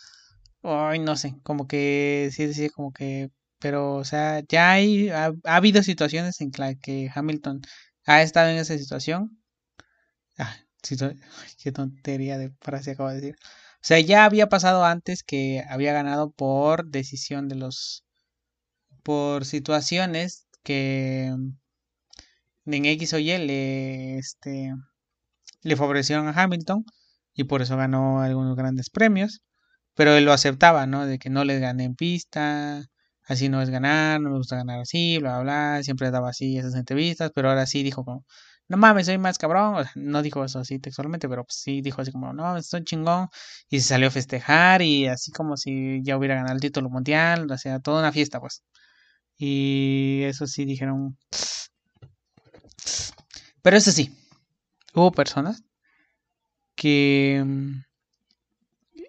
ay, 0.64 1.00
no 1.00 1.16
sé, 1.16 1.36
como 1.44 1.68
que 1.68 2.30
sí 2.34 2.46
decía 2.46 2.70
como 2.70 2.92
que 2.94 3.32
pero 3.60 3.96
o 3.96 4.06
sea, 4.06 4.42
ya 4.48 4.72
hay 4.74 5.10
ha, 5.10 5.34
habido 5.46 5.84
situaciones 5.84 6.42
en 6.42 6.52
las 6.58 6.76
que 6.82 7.10
Hamilton 7.14 7.62
ha 8.06 8.22
estado 8.22 8.50
en 8.50 8.58
esa 8.58 8.78
situación. 8.78 9.42
Ah, 10.38 10.56
qué 11.62 11.72
tontería 11.72 12.38
de 12.38 12.52
frase 12.62 12.92
acabo 12.92 13.10
de 13.10 13.16
decir. 13.16 13.36
O 13.82 13.86
sea, 13.88 14.00
ya 14.00 14.26
había 14.26 14.50
pasado 14.50 14.86
antes 14.86 15.24
que 15.24 15.64
había 15.70 15.94
ganado 15.94 16.32
por 16.32 16.88
decisión 16.88 17.48
de 17.48 17.56
los 17.56 18.06
por 19.04 19.46
situaciones 19.46 20.48
que 20.64 21.34
en 22.66 22.86
X 22.86 23.14
o 23.14 23.20
Y 23.20 23.38
le, 23.38 24.18
este, 24.18 24.74
le 25.62 25.76
favorecieron 25.78 26.28
a 26.28 26.32
Hamilton 26.32 26.86
y 27.38 27.46
por 27.46 27.62
eso 27.62 27.78
ganó 27.78 28.22
algunos 28.22 28.58
grandes 28.58 28.90
premios. 28.90 29.42
Pero 29.96 30.16
él 30.16 30.26
lo 30.26 30.34
aceptaba, 30.34 30.88
¿no? 30.88 31.06
De 31.08 31.20
que 31.20 31.30
no 31.30 31.46
le 31.46 31.60
gané 31.60 31.86
en 31.86 31.96
pista, 31.96 32.86
así 33.24 33.50
no 33.50 33.62
es 33.62 33.70
ganar, 33.70 34.22
no 34.22 34.32
me 34.32 34.38
gusta 34.38 34.58
ganar 34.58 34.80
así, 34.82 35.20
bla, 35.20 35.40
bla, 35.40 35.74
bla. 35.76 35.84
Siempre 35.84 36.12
daba 36.12 36.30
así 36.30 36.58
esas 36.58 36.76
entrevistas, 36.76 37.32
pero 37.34 37.50
ahora 37.50 37.66
sí 37.68 37.84
dijo 37.84 38.04
como, 38.06 38.26
no 38.68 38.78
mames, 38.78 39.08
soy 39.08 39.18
más 39.18 39.38
cabrón. 39.38 39.86
no 39.96 40.22
dijo 40.24 40.44
eso 40.46 40.60
así 40.60 40.80
textualmente, 40.80 41.30
pero 41.30 41.44
pues 41.46 41.58
sí 41.60 41.82
dijo 41.82 42.02
así 42.02 42.12
como, 42.12 42.34
no, 42.34 42.58
estoy 42.58 42.84
chingón. 42.84 43.30
Y 43.70 43.80
se 43.82 43.90
salió 43.90 44.08
a 44.10 44.12
festejar 44.12 44.82
y 44.82 45.08
así 45.08 45.32
como 45.32 45.58
si 45.58 46.02
ya 46.04 46.18
hubiera 46.18 46.36
ganado 46.36 46.56
el 46.56 46.62
título 46.62 46.90
mundial, 46.90 47.50
o 47.52 47.58
sea, 47.58 47.80
toda 47.80 48.00
una 48.02 48.12
fiesta, 48.12 48.40
pues. 48.40 48.64
Y 49.38 50.24
eso 50.24 50.48
sí 50.48 50.66
dijeron. 50.66 51.18
Pero 53.62 53.78
eso 53.78 53.92
sí, 53.92 54.16
hubo 54.94 55.12
personas 55.12 55.64
que 56.78 57.44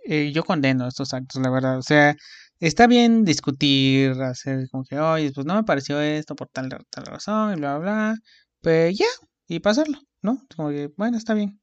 eh, 0.07 0.33
yo 0.33 0.45
condeno 0.45 0.89
estos 0.89 1.15
actos, 1.15 1.41
la 1.43 1.51
verdad. 1.51 1.79
O 1.79 1.83
sea, 1.83 2.17
está 2.61 2.87
bien 2.87 3.25
discutir, 3.25 4.13
hacer 4.23 4.69
como 4.71 4.85
que, 4.85 4.99
oye, 4.99 5.33
pues 5.33 5.47
no 5.47 5.55
me 5.55 5.65
pareció 5.65 6.01
esto 6.01 6.35
por 6.37 6.49
tal, 6.49 6.69
tal 6.91 7.07
razón, 7.07 7.53
y 7.53 7.57
bla, 7.57 7.79
bla, 7.79 7.93
bla. 7.93 8.17
Pues 8.63 8.99
ya, 8.99 9.07
y 9.47 9.61
pasarlo, 9.61 9.99
¿no? 10.23 10.43
Como 10.57 10.71
que, 10.71 10.91
bueno, 10.97 11.17
está 11.19 11.35
bien. 11.35 11.61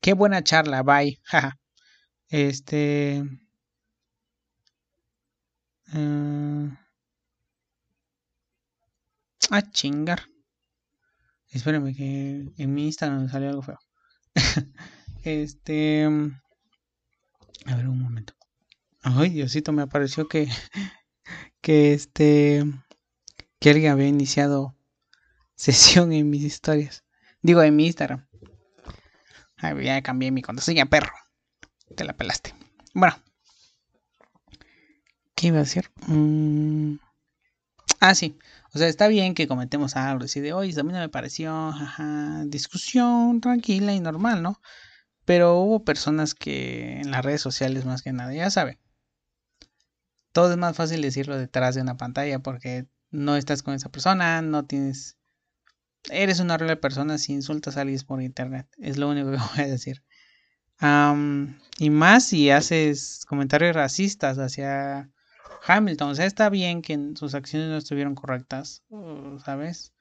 Qué 0.00 0.12
buena 0.14 0.42
charla, 0.44 0.82
bye. 0.82 1.18
este. 2.28 3.22
Uh, 5.94 6.68
a 9.50 9.62
chingar. 9.70 10.20
Espérenme 11.48 11.94
que 11.94 12.52
en 12.58 12.74
mi 12.74 12.84
Instagram 12.86 13.28
salió 13.30 13.48
algo 13.48 13.62
feo. 13.62 13.78
este. 15.22 16.04
A 17.66 17.76
ver, 17.76 17.88
un 17.88 18.00
momento. 18.00 18.34
Ay, 19.02 19.30
Diosito, 19.30 19.72
me 19.72 19.82
apareció 19.82 20.28
que. 20.28 20.48
Que 21.60 21.94
este. 21.94 22.62
Que 23.58 23.88
había 23.88 24.06
iniciado 24.06 24.76
sesión 25.54 26.12
en 26.12 26.28
mis 26.28 26.42
historias. 26.42 27.04
Digo, 27.40 27.62
en 27.62 27.74
mi 27.74 27.86
Instagram. 27.86 28.26
Ay, 29.56 29.84
ya 29.84 30.02
cambié 30.02 30.30
mi 30.30 30.42
contraseña, 30.42 30.84
perro. 30.86 31.14
Te 31.96 32.04
la 32.04 32.14
pelaste. 32.14 32.54
Bueno. 32.92 33.16
¿Qué 35.34 35.46
iba 35.46 35.56
a 35.56 35.60
decir? 35.60 35.90
Mm. 36.06 36.96
Ah, 38.00 38.14
sí. 38.14 38.38
O 38.74 38.78
sea, 38.78 38.88
está 38.88 39.06
bien 39.06 39.34
que 39.34 39.46
comentemos 39.46 39.94
algo, 39.94 40.24
así 40.24 40.40
de, 40.40 40.52
oye, 40.52 40.78
a 40.78 40.82
mí 40.82 40.92
no 40.92 40.98
me 40.98 41.08
pareció, 41.08 41.72
discusión 42.46 43.40
tranquila 43.40 43.94
y 43.94 44.00
normal, 44.00 44.42
¿no? 44.42 44.60
Pero 45.24 45.58
hubo 45.60 45.84
personas 45.84 46.34
que 46.34 47.00
en 47.00 47.12
las 47.12 47.24
redes 47.24 47.40
sociales 47.40 47.84
más 47.84 48.02
que 48.02 48.12
nada, 48.12 48.34
ya 48.34 48.50
saben, 48.50 48.80
todo 50.32 50.50
es 50.50 50.58
más 50.58 50.76
fácil 50.76 51.02
decirlo 51.02 51.38
detrás 51.38 51.76
de 51.76 51.82
una 51.82 51.96
pantalla 51.96 52.40
porque 52.40 52.88
no 53.10 53.36
estás 53.36 53.62
con 53.62 53.74
esa 53.74 53.90
persona, 53.90 54.42
no 54.42 54.66
tienes... 54.66 55.16
Eres 56.10 56.40
una 56.40 56.54
horrible 56.54 56.76
persona 56.76 57.18
si 57.18 57.32
insultas 57.32 57.76
a 57.76 57.82
alguien 57.82 58.00
por 58.04 58.20
internet, 58.20 58.66
es 58.78 58.98
lo 58.98 59.08
único 59.08 59.30
que 59.30 59.36
voy 59.56 59.64
a 59.64 59.68
decir. 59.68 60.02
y 61.78 61.90
más 61.90 62.24
si 62.26 62.50
haces 62.50 63.24
comentarios 63.28 63.76
racistas 63.76 64.38
hacia 64.38 65.13
Hamilton. 65.66 66.10
O 66.10 66.14
sea, 66.14 66.26
está 66.26 66.50
bien 66.50 66.82
que 66.82 67.12
sus 67.16 67.34
acciones 67.34 67.68
no 67.68 67.76
estuvieron 67.76 68.14
correctas, 68.14 68.82
¿sabes? 69.44 69.92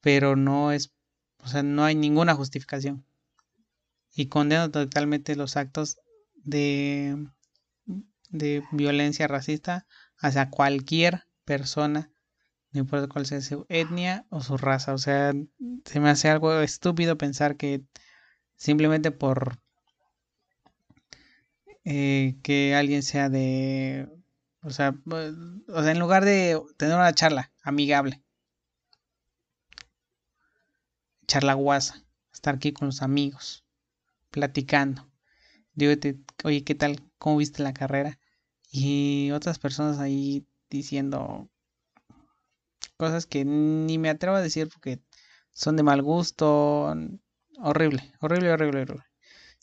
Pero 0.00 0.36
no 0.36 0.72
es, 0.72 0.92
o 1.38 1.48
sea, 1.48 1.62
no 1.62 1.84
hay 1.84 1.94
ninguna 1.94 2.34
justificación. 2.34 3.04
Y 4.14 4.26
condeno 4.28 4.70
totalmente 4.70 5.36
los 5.36 5.56
actos 5.56 5.98
de, 6.34 7.26
de 8.30 8.62
violencia 8.72 9.28
racista 9.28 9.86
hacia 10.18 10.50
cualquier 10.50 11.24
persona, 11.44 12.10
no 12.72 12.80
importa 12.80 13.08
cuál 13.08 13.26
sea 13.26 13.40
su 13.40 13.66
etnia 13.68 14.26
o 14.30 14.40
su 14.40 14.56
raza. 14.56 14.94
O 14.94 14.98
sea, 14.98 15.32
se 15.84 16.00
me 16.00 16.10
hace 16.10 16.28
algo 16.28 16.60
estúpido 16.60 17.18
pensar 17.18 17.56
que 17.56 17.84
simplemente 18.56 19.10
por 19.10 19.58
eh, 21.84 22.38
que 22.42 22.74
alguien 22.74 23.02
sea 23.02 23.28
de 23.28 24.08
o 24.62 24.70
sea, 24.70 24.94
o 25.68 25.82
sea, 25.82 25.92
en 25.92 25.98
lugar 25.98 26.24
de 26.24 26.60
tener 26.76 26.94
una 26.94 27.12
charla 27.12 27.52
amigable, 27.62 28.22
charla 31.26 31.54
guasa, 31.54 32.04
estar 32.32 32.54
aquí 32.54 32.72
con 32.72 32.86
los 32.86 33.02
amigos, 33.02 33.64
platicando. 34.30 35.10
Digo, 35.74 35.94
oye, 36.44 36.64
¿qué 36.64 36.74
tal? 36.74 37.00
¿Cómo 37.18 37.38
viste 37.38 37.62
la 37.62 37.74
carrera? 37.74 38.18
Y 38.70 39.30
otras 39.32 39.58
personas 39.58 39.98
ahí 39.98 40.46
diciendo 40.70 41.50
cosas 42.96 43.26
que 43.26 43.44
ni 43.44 43.98
me 43.98 44.10
atrevo 44.10 44.36
a 44.36 44.42
decir 44.42 44.68
porque 44.68 45.02
son 45.50 45.76
de 45.76 45.82
mal 45.82 46.02
gusto. 46.02 46.94
Horrible, 47.58 48.12
horrible, 48.20 48.52
horrible, 48.52 48.82
horrible. 48.82 49.04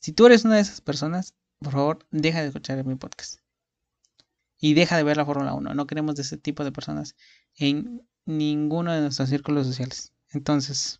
Si 0.01 0.13
tú 0.13 0.25
eres 0.25 0.45
una 0.45 0.55
de 0.55 0.61
esas 0.61 0.81
personas, 0.81 1.35
por 1.59 1.73
favor, 1.73 2.07
deja 2.11 2.41
de 2.41 2.47
escuchar 2.47 2.83
mi 2.85 2.95
podcast 2.95 3.39
y 4.59 4.73
deja 4.73 4.97
de 4.97 5.03
ver 5.03 5.17
la 5.17 5.25
Fórmula 5.25 5.53
1. 5.53 5.73
No 5.73 5.87
queremos 5.87 6.15
de 6.15 6.23
ese 6.23 6.37
tipo 6.37 6.63
de 6.63 6.71
personas 6.71 7.15
en 7.55 8.01
ninguno 8.25 8.91
de 8.91 9.01
nuestros 9.01 9.29
círculos 9.29 9.65
sociales. 9.65 10.13
Entonces, 10.31 10.99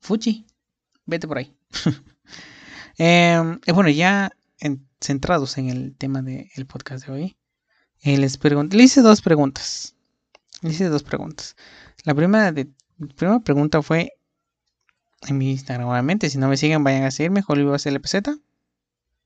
Fuchi, 0.00 0.46
vete 1.06 1.28
por 1.28 1.38
ahí. 1.38 1.56
Em, 2.98 3.58
eh, 3.64 3.72
bueno, 3.72 3.88
ya 3.88 4.30
centrados 5.00 5.56
en 5.56 5.70
el 5.70 5.96
tema 5.96 6.20
del 6.20 6.66
podcast 6.66 7.06
de 7.06 7.12
hoy, 7.12 7.36
eh, 8.02 8.18
les 8.18 8.38
le 8.38 8.82
hice 8.82 9.00
dos 9.00 9.22
preguntas. 9.22 9.96
Le 10.60 10.70
hice 10.70 10.88
dos 10.88 11.02
preguntas. 11.02 11.56
La 12.04 12.14
primera, 12.14 12.52
de, 12.52 12.68
primera 13.16 13.40
pregunta 13.40 13.80
fue 13.80 14.12
en 15.26 15.38
mi 15.38 15.52
Instagram, 15.52 15.88
obviamente. 15.88 16.28
Si 16.28 16.38
no 16.38 16.48
me 16.48 16.56
siguen, 16.56 16.84
vayan 16.84 17.04
a 17.04 17.10
seguirme, 17.10 17.42
Hollywood 17.46 17.80
LPZ. 17.84 18.38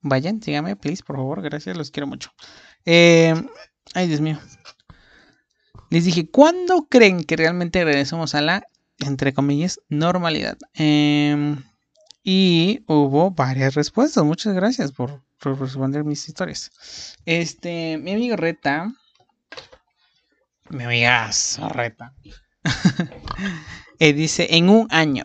Vayan, 0.01 0.43
síganme, 0.43 0.77
please, 0.77 1.03
por 1.03 1.17
favor, 1.17 1.43
gracias, 1.43 1.77
los 1.77 1.91
quiero 1.91 2.07
mucho. 2.07 2.31
Eh, 2.85 3.35
ay, 3.95 4.09
Dios 4.09 4.21
mío. 4.21 4.39
Les 5.91 6.05
dije, 6.05 6.29
¿cuándo 6.29 6.89
creen 6.89 7.25
que 7.25 7.37
realmente 7.37 7.85
regresamos 7.85 8.35
a 8.35 8.41
la, 8.41 8.63
entre 8.99 9.33
comillas, 9.33 9.81
normalidad? 9.89 10.59
Em, 10.75 11.63
y 12.23 12.85
hubo 12.89 13.31
varias 13.31 13.75
respuestas. 13.75 14.25
Muchas 14.25 14.55
gracias 14.55 14.93
por, 14.93 15.23
responder 15.41 16.03
mis 16.03 16.29
historias. 16.29 17.17
Este, 17.25 17.99
mi 17.99 18.13
amigo 18.13 18.37
Reta. 18.37 18.93
Mi 20.71 20.85
amiga 20.85 21.31
Reta. 21.71 22.15
eh, 24.01 24.13
dice, 24.13 24.49
en 24.51 24.69
un 24.69 24.89
año. 24.91 25.25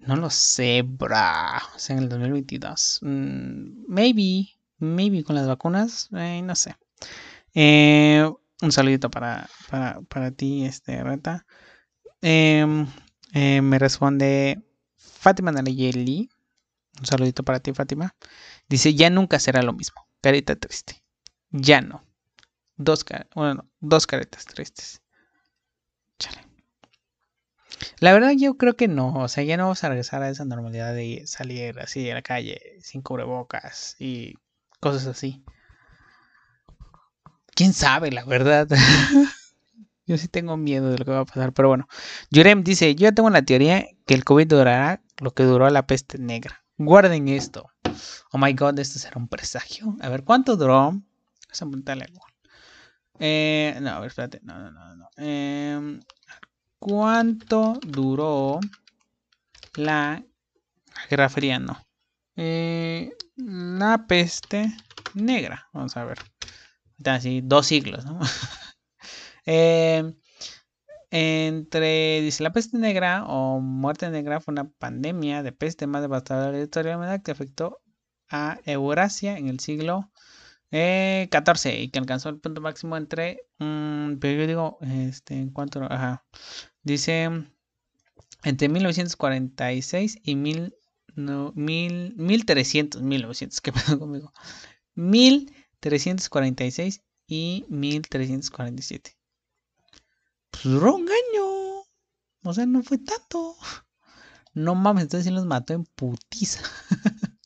No 0.00 0.16
lo 0.16 0.30
sé, 0.30 0.82
bra. 0.82 1.62
O 1.74 1.78
sea, 1.78 1.96
en 1.96 2.04
el 2.04 2.08
2022. 2.08 3.00
Mm, 3.02 3.84
maybe. 3.86 4.48
Maybe 4.78 5.22
con 5.24 5.36
las 5.36 5.46
vacunas. 5.46 6.08
Eh, 6.16 6.42
no 6.42 6.54
sé. 6.54 6.76
Eh, 7.54 8.30
un 8.62 8.72
saludito 8.72 9.10
para, 9.10 9.48
para, 9.70 10.00
para 10.02 10.30
ti, 10.30 10.64
este, 10.64 11.02
Reta. 11.02 11.46
Em, 12.22 12.86
eh, 13.32 13.60
me 13.62 13.78
responde 13.78 14.62
Fátima 14.96 15.52
Nayeli. 15.52 16.30
Un 16.98 17.06
saludito 17.06 17.42
para 17.44 17.60
ti, 17.60 17.72
Fátima. 17.72 18.14
Dice, 18.68 18.94
ya 18.94 19.10
nunca 19.10 19.38
será 19.38 19.62
lo 19.62 19.72
mismo. 19.72 20.06
Carita 20.20 20.56
triste. 20.56 21.02
Ya 21.50 21.80
no. 21.80 22.04
Dos, 22.76 23.04
bueno, 23.34 23.68
dos 23.80 24.06
caretas 24.06 24.46
tristes. 24.46 25.02
Chale. 26.18 26.49
La 28.00 28.12
verdad 28.12 28.32
yo 28.36 28.56
creo 28.56 28.76
que 28.76 28.88
no, 28.88 29.14
o 29.14 29.28
sea, 29.28 29.44
ya 29.44 29.56
no 29.56 29.64
vamos 29.64 29.84
a 29.84 29.88
regresar 29.88 30.22
a 30.22 30.30
esa 30.30 30.44
normalidad 30.44 30.94
de 30.94 31.22
salir 31.26 31.78
así 31.80 32.08
a 32.10 32.14
la 32.14 32.22
calle 32.22 32.78
sin 32.80 33.02
cubrebocas 33.02 33.96
y 33.98 34.34
cosas 34.80 35.06
así. 35.06 35.44
¿Quién 37.54 37.72
sabe, 37.72 38.10
la 38.10 38.24
verdad? 38.24 38.68
yo 40.06 40.16
sí 40.16 40.28
tengo 40.28 40.56
miedo 40.56 40.90
de 40.90 40.98
lo 40.98 41.04
que 41.04 41.10
va 41.10 41.20
a 41.20 41.24
pasar, 41.24 41.52
pero 41.52 41.68
bueno. 41.68 41.88
Jurem 42.32 42.64
dice, 42.64 42.94
yo 42.94 43.02
ya 43.08 43.12
tengo 43.12 43.30
la 43.30 43.42
teoría 43.42 43.86
que 44.06 44.14
el 44.14 44.24
COVID 44.24 44.48
durará 44.48 45.02
lo 45.18 45.32
que 45.32 45.42
duró 45.42 45.68
la 45.68 45.86
peste 45.86 46.18
negra. 46.18 46.64
Guarden 46.78 47.28
esto. 47.28 47.68
Oh 48.32 48.38
my 48.38 48.54
god, 48.54 48.78
esto 48.78 48.98
será 48.98 49.18
un 49.18 49.28
presagio. 49.28 49.94
A 50.00 50.08
ver, 50.08 50.24
¿cuánto 50.24 50.56
duró? 50.56 50.92
Vamos 50.92 51.02
a 51.62 51.64
apuntarle 51.64 52.04
algo. 52.04 52.20
Eh, 53.18 53.78
no, 53.82 53.90
a 53.90 54.00
ver, 54.00 54.08
espérate. 54.08 54.40
No, 54.42 54.58
no, 54.58 54.70
no. 54.70 54.96
no. 54.96 55.08
Eh, 55.18 56.00
¿Cuánto 56.80 57.78
duró 57.86 58.58
la 59.74 60.24
Guerra 61.10 61.28
Fría? 61.28 61.58
No. 61.58 61.78
Eh, 62.36 63.12
la 63.36 64.06
peste 64.08 64.72
negra. 65.12 65.68
Vamos 65.74 65.94
a 65.98 66.06
ver. 66.06 66.18
Así, 67.04 67.42
dos 67.44 67.66
siglos, 67.66 68.06
¿no? 68.06 68.18
eh, 69.44 70.14
entre, 71.10 72.22
dice, 72.22 72.42
la 72.42 72.52
peste 72.52 72.78
negra 72.78 73.24
o 73.26 73.60
muerte 73.60 74.08
negra 74.08 74.40
fue 74.40 74.52
una 74.52 74.70
pandemia 74.70 75.42
de 75.42 75.52
peste 75.52 75.86
más 75.86 76.00
devastadora 76.00 76.50
de 76.52 76.58
la 76.58 76.64
historia 76.64 77.18
que 77.22 77.30
afectó 77.30 77.82
a 78.30 78.58
Eurasia 78.64 79.36
en 79.36 79.48
el 79.48 79.60
siglo 79.60 80.10
eh, 80.72 81.28
14 81.32 81.80
y 81.80 81.90
que 81.90 81.98
alcanzó 81.98 82.28
el 82.28 82.38
punto 82.38 82.60
máximo 82.60 82.96
entre, 82.96 83.42
um, 83.58 84.18
pero 84.20 84.40
yo 84.40 84.46
digo, 84.46 84.78
este, 84.82 85.34
en 85.34 85.50
cuanto, 85.50 85.82
ajá, 85.82 86.24
dice, 86.82 87.28
entre 88.42 88.68
1946 88.68 90.18
y 90.22 90.36
mil, 90.36 90.74
no, 91.14 91.52
mil, 91.54 92.14
1300, 92.16 93.02
1900, 93.02 93.60
¿qué 93.60 93.72
pasó 93.72 93.98
conmigo? 93.98 94.32
1346 94.94 97.02
y 97.26 97.64
1347. 97.68 99.16
Pues 100.50 100.64
duró 100.64 100.96
un 100.96 101.08
año. 101.08 101.84
O 102.42 102.54
sea, 102.54 102.66
no 102.66 102.82
fue 102.82 102.98
tanto. 102.98 103.56
No 104.54 104.74
mames, 104.74 105.04
entonces 105.04 105.26
sí 105.26 105.30
los 105.30 105.46
mató 105.46 105.74
en 105.74 105.84
putiza. 105.84 106.60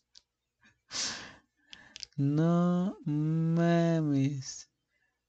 No 2.16 2.96
mames. 3.04 4.70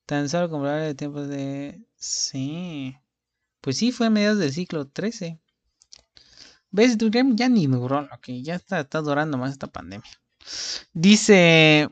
Tan 0.05 0.29
solo 0.29 0.49
comprobar 0.49 0.81
de 0.83 0.95
tiempos 0.95 1.27
de. 1.27 1.83
Sí. 1.95 2.95
Pues 3.65 3.77
sí, 3.77 3.91
fue 3.91 4.05
a 4.05 4.09
mediados 4.11 4.37
del 4.37 4.53
siglo 4.53 4.87
XIII. 4.95 5.39
¿Ves? 6.69 6.97
Ya 7.33 7.49
ni 7.49 7.65
duró, 7.65 8.07
ok. 8.13 8.27
Ya 8.43 8.53
está, 8.53 8.81
está 8.81 9.01
durando 9.01 9.39
más 9.39 9.53
esta 9.53 9.65
pandemia. 9.65 10.11
Dice. 10.93 11.89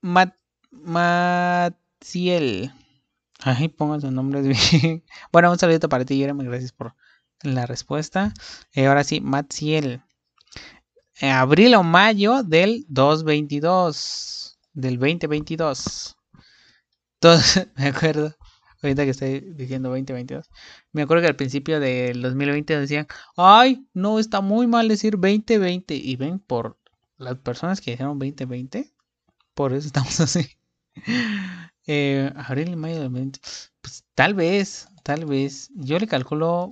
Mat, 0.00 0.34
Matiel. 0.72 2.72
Ahí 3.38 3.68
pongo 3.68 4.00
su 4.00 4.10
nombre. 4.10 4.42
bueno, 5.32 5.52
un 5.52 5.58
saludo 5.60 5.88
para 5.88 6.04
ti, 6.04 6.18
Jeremy. 6.18 6.44
Gracias 6.44 6.72
por 6.72 6.96
la 7.42 7.66
respuesta. 7.66 8.34
Eh, 8.72 8.86
ahora 8.86 9.04
sí, 9.04 9.20
Matiel 9.20 10.02
abril 11.30 11.76
o 11.76 11.84
mayo 11.84 12.42
del 12.42 12.84
2022. 12.88 14.58
Del 14.72 14.98
2022. 14.98 16.16
Entonces, 17.14 17.68
me 17.76 17.86
acuerdo, 17.86 18.34
ahorita 18.82 19.04
que 19.04 19.10
estoy 19.10 19.40
diciendo 19.40 19.88
2022, 19.90 20.50
me 20.92 21.02
acuerdo 21.02 21.22
que 21.22 21.28
al 21.28 21.36
principio 21.36 21.80
del 21.80 22.22
2020 22.22 22.80
decían, 22.80 23.06
ay, 23.36 23.86
no, 23.94 24.18
está 24.18 24.40
muy 24.40 24.66
mal 24.66 24.88
decir 24.88 25.12
2020. 25.12 25.94
Y 25.94 26.16
ven, 26.16 26.38
por 26.38 26.78
las 27.16 27.38
personas 27.38 27.80
que 27.80 27.92
dijeron 27.92 28.18
2020, 28.18 28.92
por 29.54 29.72
eso 29.72 29.86
estamos 29.86 30.18
así. 30.20 30.46
Eh, 31.86 32.32
abril 32.36 32.68
y 32.68 32.76
mayo 32.76 33.00
del 33.00 33.10
20, 33.10 33.40
pues 33.80 34.04
tal 34.14 34.34
vez, 34.34 34.88
tal 35.02 35.24
vez, 35.26 35.70
yo 35.74 35.98
le 35.98 36.06
calculo 36.06 36.70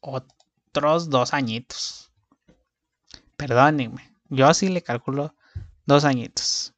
otros 0.00 1.10
dos 1.10 1.34
añitos. 1.34 2.12
Perdónenme. 3.36 4.14
Yo 4.28 4.46
así 4.46 4.68
le 4.68 4.82
calculo 4.82 5.34
dos 5.86 6.04
añitos. 6.04 6.74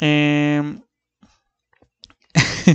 Em, 0.00 0.80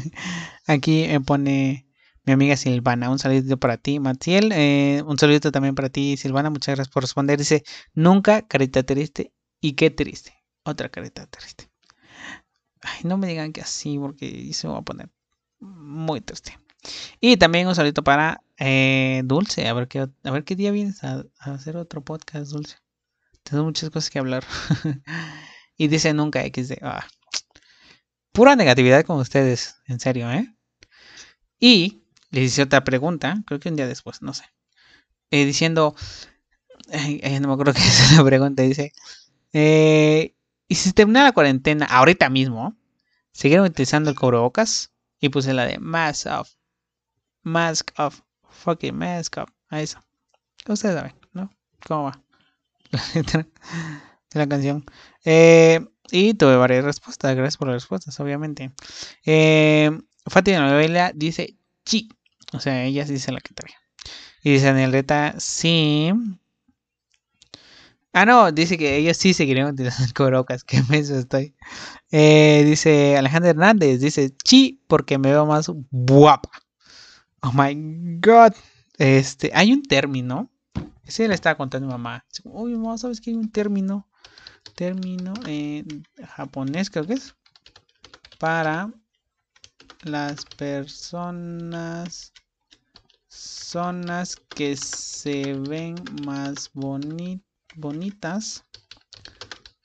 aquí 0.67 1.05
me 1.07 1.21
pone 1.21 1.87
mi 2.25 2.33
amiga 2.33 2.57
Silvana. 2.57 3.09
Un 3.09 3.19
saludito 3.19 3.57
para 3.57 3.77
ti, 3.77 3.99
Matiel. 3.99 4.51
Eh, 4.53 5.03
un 5.05 5.17
saludito 5.17 5.51
también 5.51 5.75
para 5.75 5.89
ti, 5.89 6.17
Silvana. 6.17 6.49
Muchas 6.49 6.75
gracias 6.75 6.93
por 6.93 7.03
responder. 7.03 7.37
Dice, 7.37 7.63
nunca 7.93 8.41
carita 8.47 8.83
triste. 8.83 9.33
Y 9.59 9.73
qué 9.73 9.89
triste. 9.89 10.33
Otra 10.63 10.89
carita 10.89 11.25
triste. 11.27 11.69
Ay, 12.81 13.01
no 13.03 13.17
me 13.17 13.27
digan 13.27 13.53
que 13.53 13.61
así, 13.61 13.97
porque 13.97 14.51
se 14.53 14.67
va 14.67 14.79
a 14.79 14.81
poner 14.81 15.09
muy 15.59 16.21
triste. 16.21 16.59
Y 17.21 17.37
también 17.37 17.67
un 17.67 17.75
saludito 17.75 18.03
para 18.03 18.41
eh, 18.57 19.21
Dulce. 19.25 19.67
A 19.67 19.73
ver, 19.73 19.87
qué, 19.87 20.07
a 20.23 20.31
ver 20.31 20.43
qué 20.43 20.55
día 20.55 20.71
vienes 20.71 21.03
a, 21.03 21.25
hacer 21.39 21.77
otro 21.77 22.01
podcast, 22.03 22.51
Dulce. 22.51 22.77
Tengo 23.43 23.63
muchas 23.63 23.89
cosas 23.89 24.09
que 24.09 24.19
hablar. 24.19 24.43
y 25.77 25.87
dice 25.87 26.13
nunca 26.13 26.41
XD. 26.43 26.79
Ah, 26.81 27.05
pura 28.33 28.55
negatividad 28.55 29.05
con 29.05 29.19
ustedes, 29.19 29.77
en 29.87 29.99
serio, 29.99 30.29
¿eh? 30.31 30.53
Y 31.59 32.03
le 32.31 32.41
hice 32.41 32.63
otra 32.63 32.83
pregunta, 32.83 33.41
creo 33.45 33.59
que 33.59 33.69
un 33.69 33.77
día 33.77 33.87
después, 33.87 34.21
no 34.21 34.33
sé. 34.33 34.43
Eh, 35.31 35.45
diciendo, 35.45 35.95
no 36.91 37.47
me 37.47 37.53
acuerdo 37.53 37.73
qué 37.73 37.79
es 37.79 38.17
la 38.17 38.23
pregunta, 38.25 38.63
dice, 38.63 38.91
eh, 39.53 40.35
¿y 40.67 40.75
si 40.75 40.89
se 40.89 40.93
termina 40.93 41.23
la 41.23 41.31
cuarentena 41.31 41.85
ahorita 41.85 42.29
mismo? 42.29 42.75
¿Siguieron 43.31 43.67
utilizando 43.67 44.09
el 44.09 44.17
cubrebocas? 44.17 44.91
Y 45.19 45.29
puse 45.29 45.53
la 45.53 45.65
de 45.65 45.79
mask 45.79 46.27
off. 46.27 46.51
Mask 47.43 47.91
off. 47.97 48.21
Fucking 48.49 48.95
mask 48.95 49.37
off. 49.37 49.49
A 49.69 49.81
eso. 49.81 50.03
Ustedes 50.67 50.95
saben, 50.95 51.13
¿no? 51.31 51.49
¿Cómo 51.87 52.03
va? 52.05 52.21
De 53.13 54.39
la 54.39 54.47
canción. 54.47 54.83
Eh, 55.23 55.85
y 56.11 56.33
tuve 56.33 56.55
varias 56.55 56.83
respuestas. 56.83 57.35
Gracias 57.35 57.57
por 57.57 57.67
las 57.67 57.75
respuestas, 57.75 58.19
obviamente. 58.19 58.71
Eh, 59.25 59.91
Fátima 60.27 60.69
Novela 60.69 61.11
dice 61.13 61.57
chi. 61.85 62.09
O 62.53 62.59
sea, 62.59 62.83
ella 62.83 63.05
sí 63.05 63.13
dice 63.13 63.31
la 63.31 63.41
que 63.41 63.53
trae. 63.53 63.73
Y 64.43 64.51
dice 64.51 64.65
Daniel 64.65 65.05
sí. 65.39 66.11
Ah, 68.15 68.25
no, 68.25 68.51
dice 68.51 68.77
que 68.77 68.97
ellos 68.97 69.17
sí 69.17 69.33
seguirían 69.33 69.73
utilizando 69.73 70.05
el 70.05 70.13
corocas. 70.13 70.63
Qué 70.63 70.83
meso 70.89 71.17
estoy. 71.17 71.55
Eh, 72.11 72.63
dice 72.65 73.17
Alejandro 73.17 73.49
Hernández, 73.49 73.99
dice 73.99 74.35
chi 74.43 74.83
porque 74.87 75.17
me 75.17 75.31
veo 75.31 75.45
más 75.45 75.71
guapa. 75.89 76.51
Oh 77.41 77.51
my 77.53 78.19
god. 78.19 78.53
Este, 78.97 79.51
hay 79.53 79.73
un 79.73 79.81
término. 79.83 80.51
Ese 81.05 81.27
le 81.27 81.33
estaba 81.33 81.57
contando 81.57 81.87
a 81.87 81.89
mi 81.89 81.93
mamá. 81.93 82.25
Uy, 82.43 82.75
mamá, 82.75 82.97
¿sabes 82.97 83.19
que 83.19 83.31
hay 83.31 83.35
un 83.35 83.51
término? 83.51 84.07
Término 84.75 85.33
en 85.45 86.03
japonés, 86.25 86.89
creo 86.89 87.05
que 87.05 87.13
es. 87.13 87.35
Para 88.39 88.91
las 90.03 90.45
personas. 90.57 92.33
Zonas 93.35 94.37
que 94.53 94.77
se 94.77 95.55
ven 95.55 95.95
más 96.23 96.69
bonitas 96.73 98.63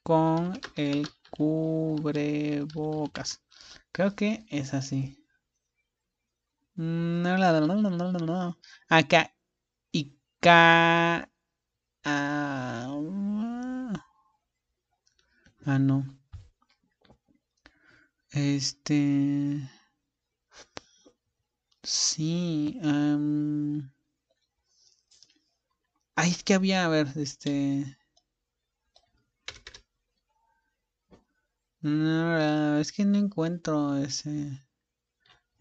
con 0.03 0.61
el 0.74 1.09
cubrebocas. 1.31 3.40
Creo 3.92 4.14
que 4.14 4.44
es 4.51 4.74
así. 4.74 5.24
No, 6.74 7.38
no, 7.38 7.77
no, 7.77 8.12
no. 8.12 8.59
Acá. 8.88 9.35
Y 9.92 10.18
ca. 10.40 11.31
Ah, 12.05 12.88
Ah, 15.68 15.78
no. 15.78 16.02
Este. 18.31 19.68
Sí. 21.83 22.78
Um... 22.83 23.90
Ay, 26.16 26.31
es 26.31 26.42
que 26.42 26.54
había, 26.54 26.87
a 26.87 26.88
ver, 26.88 27.09
este. 27.16 27.98
No, 31.83 32.78
es 32.78 32.90
que 32.90 33.04
no 33.04 33.18
encuentro 33.18 33.96
ese. 33.98 34.64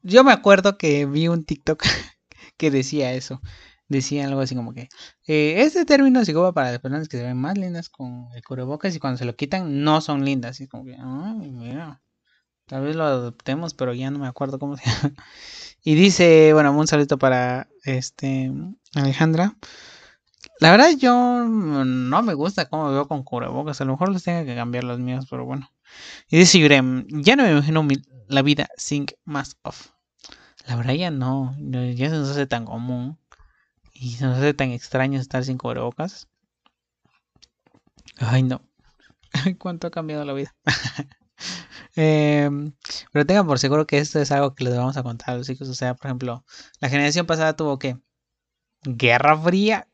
Yo 0.03 0.23
me 0.23 0.31
acuerdo 0.31 0.77
que 0.77 1.05
vi 1.05 1.27
un 1.27 1.43
TikTok 1.43 1.83
que 2.57 2.71
decía 2.71 3.13
eso. 3.13 3.41
Decía 3.89 4.25
algo 4.25 4.41
así 4.41 4.53
como 4.53 4.73
que 4.73 4.89
eh, 5.27 5.61
este 5.61 5.85
término 5.85 6.23
se 6.25 6.33
ocupa 6.33 6.53
para 6.53 6.71
las 6.71 6.79
personas 6.79 7.07
que 7.07 7.17
se 7.17 7.23
ven 7.23 7.37
más 7.37 7.57
lindas 7.57 7.87
con 7.87 8.27
el 8.35 8.43
cubrebocas 8.43 8.93
y 8.95 8.99
cuando 8.99 9.17
se 9.17 9.25
lo 9.25 9.35
quitan 9.35 9.83
no 9.83 10.01
son 10.01 10.25
lindas. 10.25 10.59
Y 10.59 10.67
como 10.67 10.83
que, 10.83 10.97
tal 12.65 12.83
vez 12.83 12.95
lo 12.97 13.05
adoptemos, 13.05 13.73
pero 13.73 13.93
ya 13.93 14.11
no 14.11 14.19
me 14.19 14.27
acuerdo 14.27 14.59
cómo 14.59 14.75
se 14.75 14.83
llama. 14.89 15.13
Y 15.83 15.95
dice, 15.95 16.51
bueno, 16.53 16.77
un 16.77 16.87
saludo 16.87 17.17
para 17.17 17.69
este 17.85 18.51
Alejandra. 18.93 19.55
La 20.59 20.71
verdad 20.71 20.89
yo 20.97 21.45
no 21.45 22.23
me 22.23 22.33
gusta 22.33 22.67
cómo 22.67 22.91
veo 22.91 23.07
con 23.07 23.23
cubrebocas. 23.23 23.79
A 23.79 23.85
lo 23.85 23.93
mejor 23.93 24.09
les 24.11 24.23
tenga 24.23 24.43
que 24.43 24.55
cambiar 24.55 24.83
los 24.83 24.99
míos, 24.99 25.27
pero 25.29 25.45
bueno. 25.45 25.71
Y 26.29 26.37
dice 26.37 26.59
Yurem, 26.59 27.05
ya 27.07 27.37
no 27.37 27.43
me 27.43 27.51
imagino 27.51 27.87
la 28.27 28.41
vida 28.41 28.67
sin 28.75 29.05
mask 29.23 29.57
off. 29.61 29.91
La 30.65 30.75
verdad 30.75 30.93
ya 30.93 31.11
no, 31.11 31.55
ya 31.59 32.09
se 32.09 32.17
nos 32.17 32.29
hace 32.29 32.47
tan 32.47 32.65
común 32.65 33.17
y 33.99 34.11
se 34.13 34.25
nos 34.25 34.37
hace 34.37 34.53
tan 34.53 34.71
extraño 34.71 35.19
estar 35.19 35.43
sin 35.43 35.57
cubrebocas. 35.57 36.27
Ay 38.17 38.43
no, 38.43 38.61
cuánto 39.59 39.87
ha 39.87 39.91
cambiado 39.91 40.25
la 40.25 40.33
vida. 40.33 40.55
Em, 41.99 42.73
pero 43.11 43.25
tengan 43.25 43.47
por 43.47 43.57
seguro 43.57 43.87
que 43.87 43.97
esto 43.97 44.19
es 44.19 44.31
algo 44.31 44.53
que 44.53 44.63
les 44.63 44.75
vamos 44.75 44.97
a 44.97 45.03
contar 45.03 45.31
a 45.31 45.37
los 45.37 45.47
chicos. 45.47 45.67
O 45.67 45.73
sea, 45.73 45.95
por 45.95 46.07
ejemplo, 46.07 46.45
la 46.79 46.89
generación 46.89 47.25
pasada 47.25 47.55
tuvo 47.55 47.79
que 47.79 47.97
Guerra 48.83 49.35
Fría, 49.35 49.87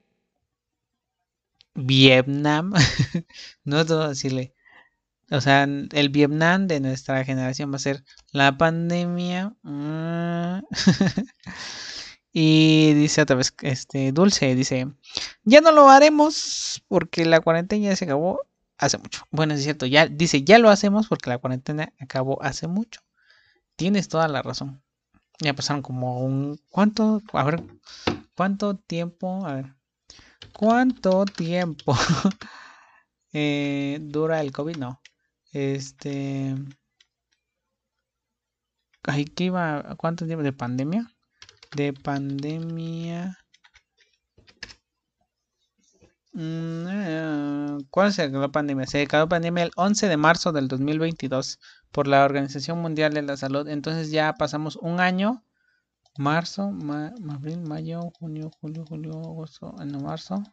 Vietnam, 1.75 2.73
no 3.63 3.85
todo 3.85 4.09
decirle 4.09 4.53
o 5.33 5.41
sea, 5.41 5.63
el 5.63 6.09
Vietnam 6.09 6.67
de 6.67 6.79
nuestra 6.79 7.23
generación 7.25 7.71
va 7.71 7.77
a 7.77 7.79
ser 7.79 8.03
la 8.31 8.55
pandemia. 8.57 9.55
Y 12.33 12.93
dice 12.93 13.21
otra 13.21 13.35
vez, 13.35 13.53
este, 13.61 14.11
Dulce, 14.11 14.55
dice, 14.55 14.87
ya 15.43 15.61
no 15.61 15.71
lo 15.71 15.89
haremos 15.89 16.83
porque 16.87 17.25
la 17.25 17.41
cuarentena 17.41 17.95
se 17.95 18.05
acabó 18.05 18.41
hace 18.77 18.97
mucho. 18.97 19.23
Bueno, 19.31 19.53
es 19.53 19.63
cierto, 19.63 19.85
ya 19.85 20.07
dice, 20.07 20.43
ya 20.43 20.57
lo 20.57 20.69
hacemos 20.69 21.07
porque 21.07 21.29
la 21.29 21.37
cuarentena 21.37 21.93
acabó 21.99 22.41
hace 22.41 22.67
mucho. 22.67 23.01
Tienes 23.75 24.09
toda 24.09 24.27
la 24.27 24.41
razón. 24.41 24.81
Ya 25.39 25.53
pasaron 25.53 25.83
como 25.83 26.21
un... 26.21 26.59
¿Cuánto? 26.69 27.21
A 27.33 27.43
ver, 27.43 27.63
¿cuánto 28.35 28.75
tiempo? 28.77 29.45
A 29.45 29.55
ver. 29.55 29.75
¿Cuánto 30.53 31.25
tiempo 31.25 31.95
eh, 33.33 33.99
dura 34.01 34.41
el 34.41 34.51
COVID? 34.51 34.77
No. 34.77 35.01
Este. 35.51 36.55
Ay, 39.03 39.25
¿qué 39.25 39.45
iba? 39.45 39.95
¿Cuánto 39.97 40.25
tiempo 40.25 40.43
de 40.43 40.53
pandemia? 40.53 41.12
De 41.75 41.93
pandemia. 41.93 43.37
Mm, 46.33 46.85
eh, 46.89 47.77
¿Cuál 47.89 48.09
es 48.09 48.17
la 48.17 48.49
pandemia? 48.49 48.87
Se 48.87 48.97
declaró 48.99 49.29
pandemia 49.29 49.63
el 49.65 49.71
11 49.75 50.07
de 50.07 50.17
marzo 50.17 50.51
del 50.51 50.67
2022 50.67 51.59
por 51.91 52.07
la 52.07 52.25
Organización 52.25 52.81
Mundial 52.81 53.13
de 53.13 53.21
la 53.21 53.37
Salud. 53.37 53.67
Entonces 53.67 54.11
ya 54.11 54.33
pasamos 54.33 54.77
un 54.77 54.99
año. 54.99 55.43
Marzo, 56.17 56.71
abril, 57.29 57.61
mayo, 57.61 58.11
junio, 58.19 58.51
julio, 58.61 58.85
julio, 58.87 59.13
agosto, 59.13 59.75
en 59.79 60.03
marzo 60.03 60.43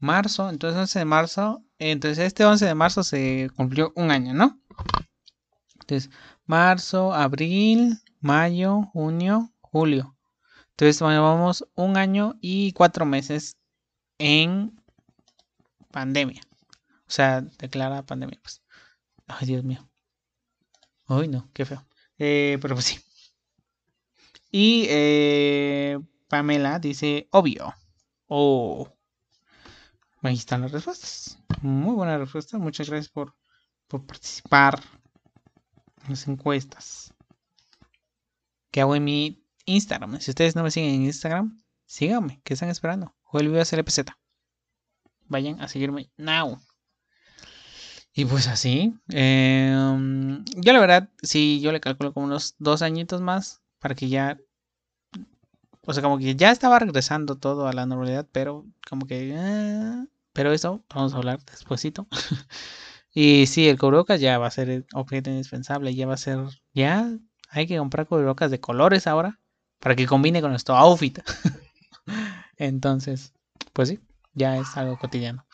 marzo, 0.00 0.48
entonces 0.48 0.80
11 0.80 0.98
de 0.98 1.04
marzo, 1.04 1.64
entonces 1.78 2.26
este 2.26 2.44
11 2.44 2.64
de 2.66 2.74
marzo 2.74 3.04
se 3.04 3.50
cumplió 3.54 3.92
un 3.94 4.10
año, 4.10 4.34
¿no? 4.34 4.58
Entonces, 5.80 6.10
marzo, 6.46 7.12
abril, 7.12 7.98
mayo, 8.20 8.82
junio, 8.92 9.52
julio. 9.60 10.16
Entonces 10.80 11.02
vamos 11.02 11.68
un 11.74 11.98
año 11.98 12.38
y 12.40 12.72
cuatro 12.72 13.04
meses 13.04 13.58
en 14.16 14.80
pandemia. 15.90 16.40
O 17.06 17.10
sea, 17.10 17.42
declara 17.42 18.06
pandemia. 18.06 18.40
Pues. 18.40 18.62
Ay, 19.26 19.46
Dios 19.46 19.62
mío. 19.62 19.86
Uy, 21.06 21.28
no, 21.28 21.50
qué 21.52 21.66
feo. 21.66 21.84
Eh, 22.18 22.56
pero 22.62 22.76
pues 22.76 22.86
sí. 22.86 22.98
Y 24.50 24.86
eh, 24.88 25.98
Pamela 26.28 26.78
dice, 26.78 27.28
obvio. 27.30 27.74
Oh. 28.26 28.88
Ahí 30.22 30.36
están 30.36 30.62
las 30.62 30.72
respuestas. 30.72 31.38
Muy 31.60 31.94
buena 31.94 32.16
respuesta. 32.16 32.56
Muchas 32.56 32.88
gracias 32.88 33.12
por, 33.12 33.34
participar 33.86 34.82
en 36.04 36.08
las 36.08 36.26
encuestas 36.26 37.12
que 38.70 38.80
hago 38.80 38.96
en 38.96 39.04
mi 39.04 39.39
Instagram. 39.64 40.20
Si 40.20 40.30
ustedes 40.30 40.56
no 40.56 40.62
me 40.62 40.70
siguen 40.70 40.94
en 40.94 41.02
Instagram, 41.02 41.62
síganme. 41.86 42.40
¿Qué 42.44 42.54
están 42.54 42.68
esperando? 42.68 43.14
Juego 43.22 43.54
el 43.54 43.78
LPZ. 43.78 44.00
Vayan 45.26 45.60
a 45.60 45.68
seguirme 45.68 46.10
now. 46.16 46.60
Y 48.12 48.24
pues 48.24 48.48
así. 48.48 48.94
Em, 49.08 50.44
yo 50.56 50.72
la 50.72 50.80
verdad, 50.80 51.10
sí, 51.22 51.60
yo 51.60 51.72
le 51.72 51.80
calculo 51.80 52.12
como 52.12 52.26
unos 52.26 52.56
dos 52.58 52.82
añitos 52.82 53.20
más 53.20 53.62
para 53.78 53.94
que 53.94 54.08
ya 54.08 54.38
o 55.82 55.92
sea, 55.92 56.02
como 56.02 56.18
que 56.18 56.36
ya 56.36 56.50
estaba 56.50 56.78
regresando 56.78 57.36
todo 57.36 57.66
a 57.66 57.72
la 57.72 57.86
normalidad, 57.86 58.26
pero 58.30 58.66
como 58.88 59.06
que... 59.06 59.32
Eh, 59.34 60.06
pero 60.32 60.52
eso 60.52 60.84
vamos 60.94 61.14
a 61.14 61.16
hablar 61.16 61.42
despuesito. 61.44 62.06
y 63.12 63.46
sí, 63.46 63.68
el 63.68 63.78
cubrebocas 63.78 64.20
ya 64.20 64.38
va 64.38 64.46
a 64.46 64.50
ser 64.50 64.86
objeto 64.94 65.30
indispensable, 65.30 65.94
ya 65.94 66.06
va 66.06 66.14
a 66.14 66.18
ser... 66.18 66.38
Ya 66.74 67.10
hay 67.48 67.66
que 67.66 67.78
comprar 67.78 68.06
cubrebocas 68.06 68.50
de 68.50 68.60
colores 68.60 69.06
ahora 69.06 69.40
para 69.80 69.96
que 69.96 70.06
combine 70.06 70.40
con 70.40 70.50
nuestro 70.50 70.76
outfit. 70.76 71.18
Entonces, 72.56 73.32
pues 73.72 73.88
sí, 73.88 74.00
ya 74.34 74.56
es 74.58 74.76
algo 74.76 74.98
cotidiano. 74.98 75.46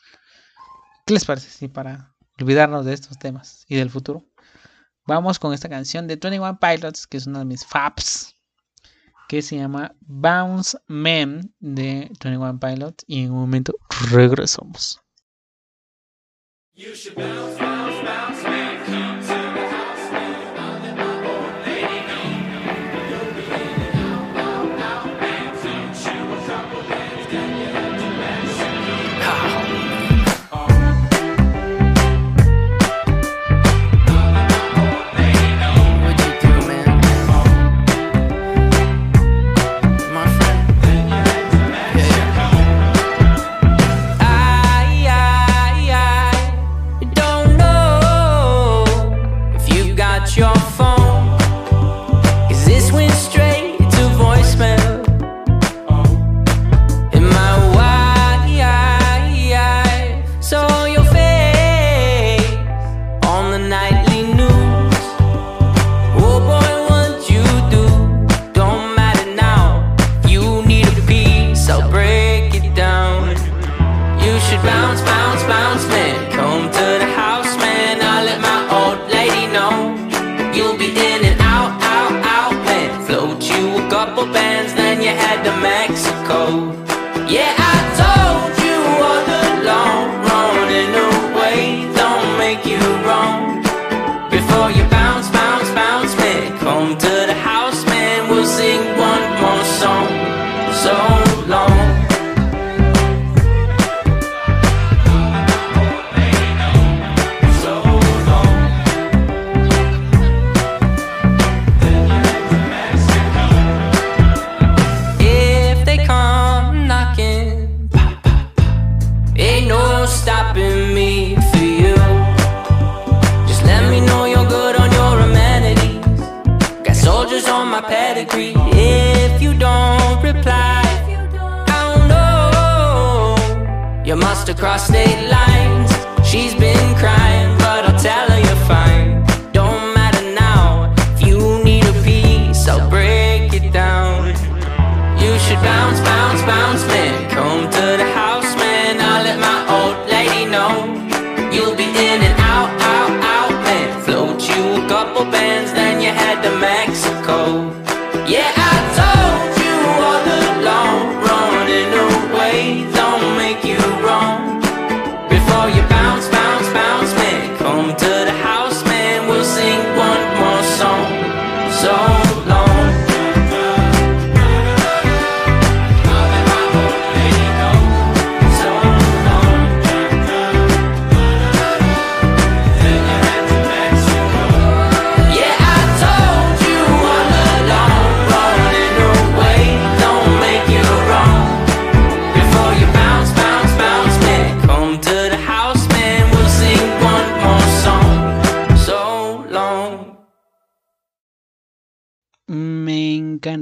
¿Qué 1.06 1.14
les 1.14 1.24
parece? 1.24 1.48
Sí, 1.48 1.68
para 1.68 2.14
olvidarnos 2.38 2.84
de 2.84 2.92
estos 2.92 3.18
temas 3.18 3.64
y 3.68 3.76
del 3.76 3.90
futuro. 3.90 4.24
Vamos 5.06 5.38
con 5.38 5.54
esta 5.54 5.68
canción 5.68 6.08
de 6.08 6.16
21 6.16 6.58
Pilots, 6.58 7.06
que 7.06 7.16
es 7.16 7.26
una 7.26 7.38
de 7.38 7.44
mis 7.44 7.64
faps 7.64 8.34
que 9.28 9.42
se 9.42 9.56
llama 9.56 9.94
Bounce 10.00 10.78
Man 10.86 11.52
de 11.60 12.10
21 12.20 12.58
Pilots 12.58 13.04
y 13.06 13.22
en 13.22 13.30
un 13.32 13.38
momento 13.38 13.74
regresamos. 14.10 15.00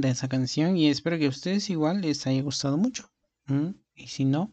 Encanta 0.04 0.18
esa 0.18 0.28
canción 0.28 0.76
y 0.76 0.88
espero 0.88 1.18
que 1.18 1.26
a 1.26 1.30
ustedes 1.30 1.70
igual 1.70 2.00
les 2.00 2.26
haya 2.26 2.42
gustado 2.42 2.76
mucho. 2.76 3.10
Y 3.94 4.06
si 4.08 4.24
no, 4.24 4.52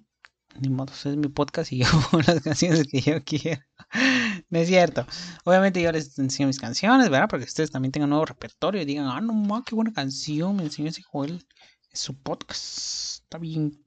ni 0.60 0.70
modo, 0.70 0.94
es 0.94 1.18
mi 1.18 1.28
podcast 1.30 1.72
y 1.72 1.78
yo 1.84 1.88
pongo 2.10 2.24
las 2.26 2.42
canciones 2.42 2.88
que 2.88 3.02
yo 3.02 3.24
quiero. 3.24 3.62
No 4.50 4.60
es 4.60 4.68
cierto. 4.70 5.06
Obviamente 5.44 5.82
yo 5.82 5.92
les 5.92 6.18
enseño 6.18 6.48
mis 6.48 6.60
canciones, 6.60 7.10
¿verdad? 7.10 7.28
Para 7.28 7.44
que 7.44 7.48
ustedes 7.48 7.72
también 7.72 7.92
tengan 7.92 8.10
nuevo 8.10 8.26
repertorio 8.26 8.82
y 8.82 8.86
digan, 8.86 9.08
ah, 9.08 9.20
no 9.20 9.34
ma, 9.34 9.64
qué 9.66 9.76
buena 9.76 9.92
canción 9.92 10.56
me 10.56 10.64
enseñó 10.64 10.90
ese 10.90 11.04
Joel. 11.04 11.46
Es 11.92 12.00
su 12.00 12.18
podcast. 12.18 13.22
Está 13.24 13.38
bien 13.38 13.82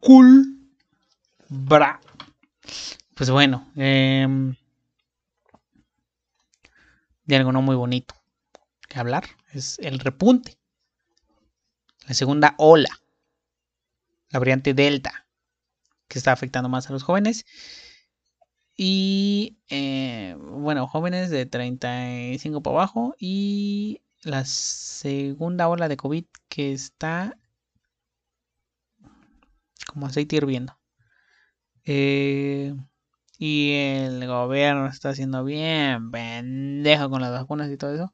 cool. 0.00 0.58
Bra. 1.48 2.00
Pues 3.14 3.30
bueno, 3.30 3.70
em, 3.76 4.54
de 7.24 7.36
algo 7.36 7.52
no 7.52 7.60
muy 7.60 7.76
bonito 7.76 8.14
que 8.88 8.98
hablar 8.98 9.24
es 9.52 9.78
el 9.78 9.98
repunte. 9.98 10.58
La 12.06 12.14
segunda 12.14 12.54
ola. 12.58 13.00
La 14.30 14.38
variante 14.38 14.74
Delta. 14.74 15.26
Que 16.08 16.18
está 16.18 16.32
afectando 16.32 16.68
más 16.68 16.88
a 16.88 16.92
los 16.92 17.02
jóvenes. 17.02 17.44
Y 18.76 19.58
eh, 19.68 20.36
bueno, 20.38 20.86
jóvenes 20.86 21.30
de 21.30 21.46
35 21.46 22.62
para 22.62 22.76
abajo. 22.76 23.14
Y 23.18 24.02
la 24.22 24.44
segunda 24.44 25.68
ola 25.68 25.88
de 25.88 25.96
COVID 25.96 26.24
que 26.48 26.72
está 26.72 27.36
como 29.86 30.06
aceite 30.06 30.36
hirviendo. 30.36 30.76
Eh, 31.84 32.74
y 33.38 33.72
el 33.72 34.26
gobierno 34.26 34.86
está 34.86 35.10
haciendo 35.10 35.44
bien 35.44 36.10
pendejo 36.10 37.10
con 37.10 37.20
las 37.20 37.32
vacunas 37.32 37.70
y 37.70 37.76
todo 37.76 37.94
eso. 37.94 38.12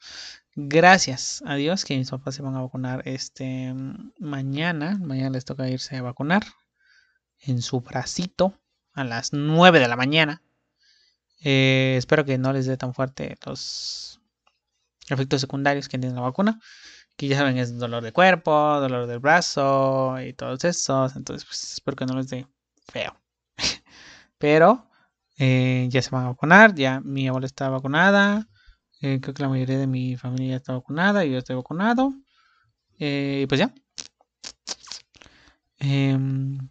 Gracias 0.63 1.43
a 1.47 1.55
Dios 1.55 1.87
que 1.87 1.97
mis 1.97 2.11
papás 2.11 2.35
se 2.35 2.43
van 2.43 2.55
a 2.55 2.61
vacunar 2.61 3.01
este 3.07 3.73
mañana. 4.19 4.99
Mañana 5.01 5.31
les 5.31 5.47
toca 5.47 5.71
irse 5.71 5.97
a 5.97 6.03
vacunar 6.03 6.43
en 7.39 7.63
su 7.63 7.81
bracito 7.81 8.53
a 8.93 9.05
las 9.05 9.33
9 9.33 9.81
de 9.81 9.89
la 9.89 9.97
mañana. 9.97 10.43
Eh, 11.43 11.95
espero 11.97 12.27
que 12.27 12.37
no 12.37 12.53
les 12.53 12.67
dé 12.67 12.77
tan 12.77 12.93
fuerte 12.93 13.39
los 13.47 14.21
efectos 15.09 15.41
secundarios 15.41 15.89
que 15.89 15.99
tiene 15.99 16.15
la 16.15 16.21
vacuna. 16.21 16.61
Que 17.17 17.29
ya 17.29 17.39
saben 17.39 17.57
es 17.57 17.79
dolor 17.79 18.05
de 18.05 18.13
cuerpo, 18.13 18.53
dolor 18.81 19.07
del 19.07 19.19
brazo 19.19 20.21
y 20.21 20.35
todos 20.35 20.63
esos. 20.65 21.17
Entonces 21.17 21.47
pues, 21.47 21.73
espero 21.73 21.97
que 21.97 22.05
no 22.05 22.17
les 22.17 22.29
dé 22.29 22.47
feo. 22.87 23.19
Pero 24.39 24.91
eh, 25.39 25.89
ya 25.91 26.03
se 26.03 26.11
van 26.11 26.27
a 26.27 26.29
vacunar. 26.29 26.75
Ya 26.75 27.01
mi 27.01 27.29
abuela 27.29 27.47
está 27.47 27.71
vacunada. 27.71 28.47
Eh, 29.01 29.21
creo 29.21 29.35
que 29.35 29.43
la 29.43 29.49
mayoría 29.49 29.79
de 29.79 29.87
mi 29.87 30.17
familia 30.17 30.57
está 30.57 30.75
vacunada 30.75 31.25
yo 31.25 31.39
estoy 31.39 31.57
vacunado. 31.57 32.13
Eh, 32.99 33.47
pues 33.49 33.61
ya. 33.61 33.75
Em, 35.79 36.69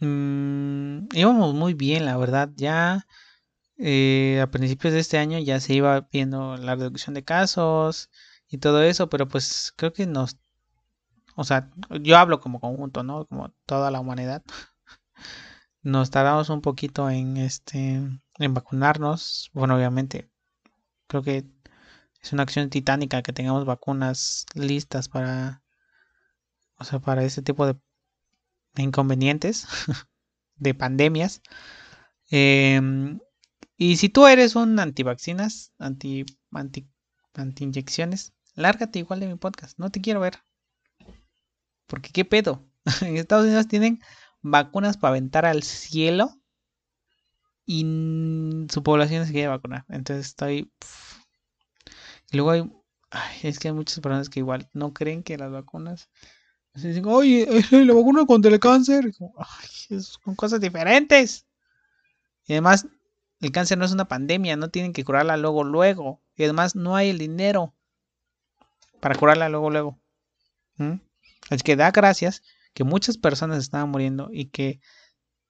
mm, 0.00 1.08
íbamos 1.14 1.54
muy 1.54 1.74
bien, 1.74 2.04
la 2.04 2.16
verdad. 2.16 2.50
Ya 2.56 3.06
eh, 3.78 4.40
a 4.42 4.50
principios 4.50 4.94
de 4.94 5.00
este 5.00 5.18
año 5.18 5.38
ya 5.38 5.60
se 5.60 5.74
iba 5.74 6.08
viendo 6.12 6.56
la 6.56 6.76
reducción 6.76 7.14
de 7.14 7.24
casos 7.24 8.10
y 8.48 8.58
todo 8.58 8.82
eso, 8.82 9.08
pero 9.10 9.28
pues 9.28 9.72
creo 9.76 9.92
que 9.92 10.06
nos... 10.06 10.38
O 11.36 11.44
sea, 11.44 11.70
yo 12.02 12.18
hablo 12.18 12.40
como 12.40 12.60
conjunto, 12.60 13.02
¿no? 13.02 13.26
Como 13.26 13.50
toda 13.66 13.90
la 13.90 14.00
humanidad. 14.00 14.42
Nos 15.82 16.10
tardamos 16.10 16.48
un 16.50 16.60
poquito 16.62 17.10
en 17.10 17.36
este 17.36 18.00
en 18.38 18.54
vacunarnos. 18.54 19.50
Bueno, 19.52 19.76
obviamente 19.76 20.30
creo 21.06 21.22
que 21.22 21.44
es 22.22 22.32
una 22.32 22.42
acción 22.42 22.70
titánica 22.70 23.22
que 23.22 23.32
tengamos 23.32 23.64
vacunas 23.64 24.46
listas 24.54 25.08
para 25.08 25.64
o 26.78 26.84
sea, 26.84 26.98
para 26.98 27.24
este 27.24 27.42
tipo 27.42 27.66
de 27.66 27.76
inconvenientes 28.76 29.66
de 30.56 30.74
pandemias. 30.74 31.42
Em, 32.30 33.20
y 33.76 33.96
si 33.96 34.08
tú 34.08 34.26
eres 34.26 34.56
un 34.56 34.78
antivacinas, 34.78 35.72
anti 35.78 36.24
anti 36.52 36.88
anti 37.34 37.64
inyecciones, 37.64 38.32
lárgate 38.54 39.00
igual 39.00 39.20
de 39.20 39.26
mi 39.28 39.36
podcast, 39.36 39.78
no 39.78 39.90
te 39.90 40.00
quiero 40.00 40.20
ver. 40.20 40.38
Porque 41.86 42.10
qué 42.10 42.24
pedo. 42.24 42.64
en 43.02 43.16
Estados 43.16 43.46
Unidos 43.46 43.68
tienen 43.68 44.00
vacunas 44.42 44.96
para 44.96 45.10
aventar 45.10 45.46
al 45.46 45.62
cielo 45.62 46.40
y 47.66 47.82
su 48.70 48.82
población 48.82 49.26
se 49.26 49.32
quiere 49.32 49.48
vacunar. 49.48 49.84
Entonces 49.88 50.26
estoy. 50.26 50.70
Y 52.30 52.36
luego 52.36 52.50
hay. 52.50 52.70
ay, 53.10 53.36
es 53.44 53.58
que 53.58 53.68
hay 53.68 53.74
muchas 53.74 54.00
personas 54.00 54.28
que 54.28 54.40
igual 54.40 54.68
no 54.72 54.92
creen 54.92 55.22
que 55.22 55.38
las 55.38 55.50
vacunas. 55.52 56.08
dicen, 56.74 57.06
oye, 57.06 57.46
la 57.70 57.94
vacuna 57.94 58.26
contra 58.26 58.50
el 58.52 58.60
cáncer. 58.60 59.06
y 59.06 59.12
como, 59.12 59.34
"Ay, 59.38 59.68
es- 59.90 60.18
son 60.24 60.34
cosas 60.34 60.60
diferentes. 60.60 61.46
Y 62.46 62.52
además, 62.54 62.86
el 63.40 63.52
cáncer 63.52 63.78
no 63.78 63.84
es 63.84 63.92
una 63.92 64.06
pandemia, 64.08 64.56
no 64.56 64.68
tienen 64.70 64.92
que 64.92 65.04
curarla 65.04 65.36
luego, 65.36 65.64
luego. 65.64 66.22
Y 66.36 66.44
además, 66.44 66.74
no 66.76 66.96
hay 66.96 67.10
el 67.10 67.18
dinero 67.18 67.74
para 69.00 69.14
curarla 69.14 69.48
luego, 69.48 69.70
luego. 69.70 69.98
¿Mm? 70.76 70.94
Así 71.50 71.62
que 71.62 71.76
da 71.76 71.90
gracias 71.90 72.42
que 72.72 72.84
muchas 72.84 73.18
personas 73.18 73.58
estaban 73.58 73.90
muriendo 73.90 74.28
y 74.32 74.46
que 74.46 74.80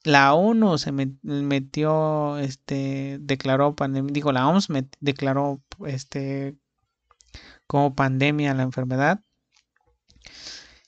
la 0.04 0.34
ONU 0.34 0.78
se 0.78 0.92
met- 0.92 1.18
metió, 1.22 2.38
este, 2.38 3.18
declaró 3.20 3.74
pandemia, 3.74 4.12
digo, 4.12 4.32
la 4.32 4.46
OMS 4.48 4.68
declaró, 5.00 5.62
este, 5.86 6.56
como 7.66 7.94
pandemia 7.94 8.54
la 8.54 8.62
enfermedad. 8.62 9.20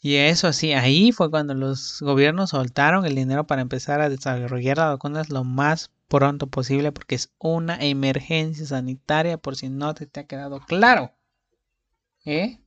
Y 0.01 0.17
eso 0.17 0.53
sí, 0.53 0.73
ahí 0.73 1.11
fue 1.11 1.31
cuando 1.31 1.55
los 1.55 2.01
gobiernos 2.01 2.51
soltaron 2.51 3.07
el 3.07 3.17
dinero 3.17 3.47
para 3.47 3.63
empezar 3.63 4.01
a 4.01 4.09
desarrollar 4.09 4.77
las 4.77 4.91
vacunas 4.91 5.31
lo 5.31 5.43
más 5.43 5.91
pronto 6.09 6.47
posible 6.47 6.93
porque 6.93 7.17
es 7.17 7.33
una 7.39 7.77
emergencia 7.77 8.67
sanitaria 8.67 9.39
por 9.39 9.57
si 9.57 9.69
no 9.69 9.95
te, 9.95 10.07
te 10.07 10.21
ha 10.21 10.27
quedado 10.27 10.61
claro. 10.61 11.13
¿Eh? 12.25 12.61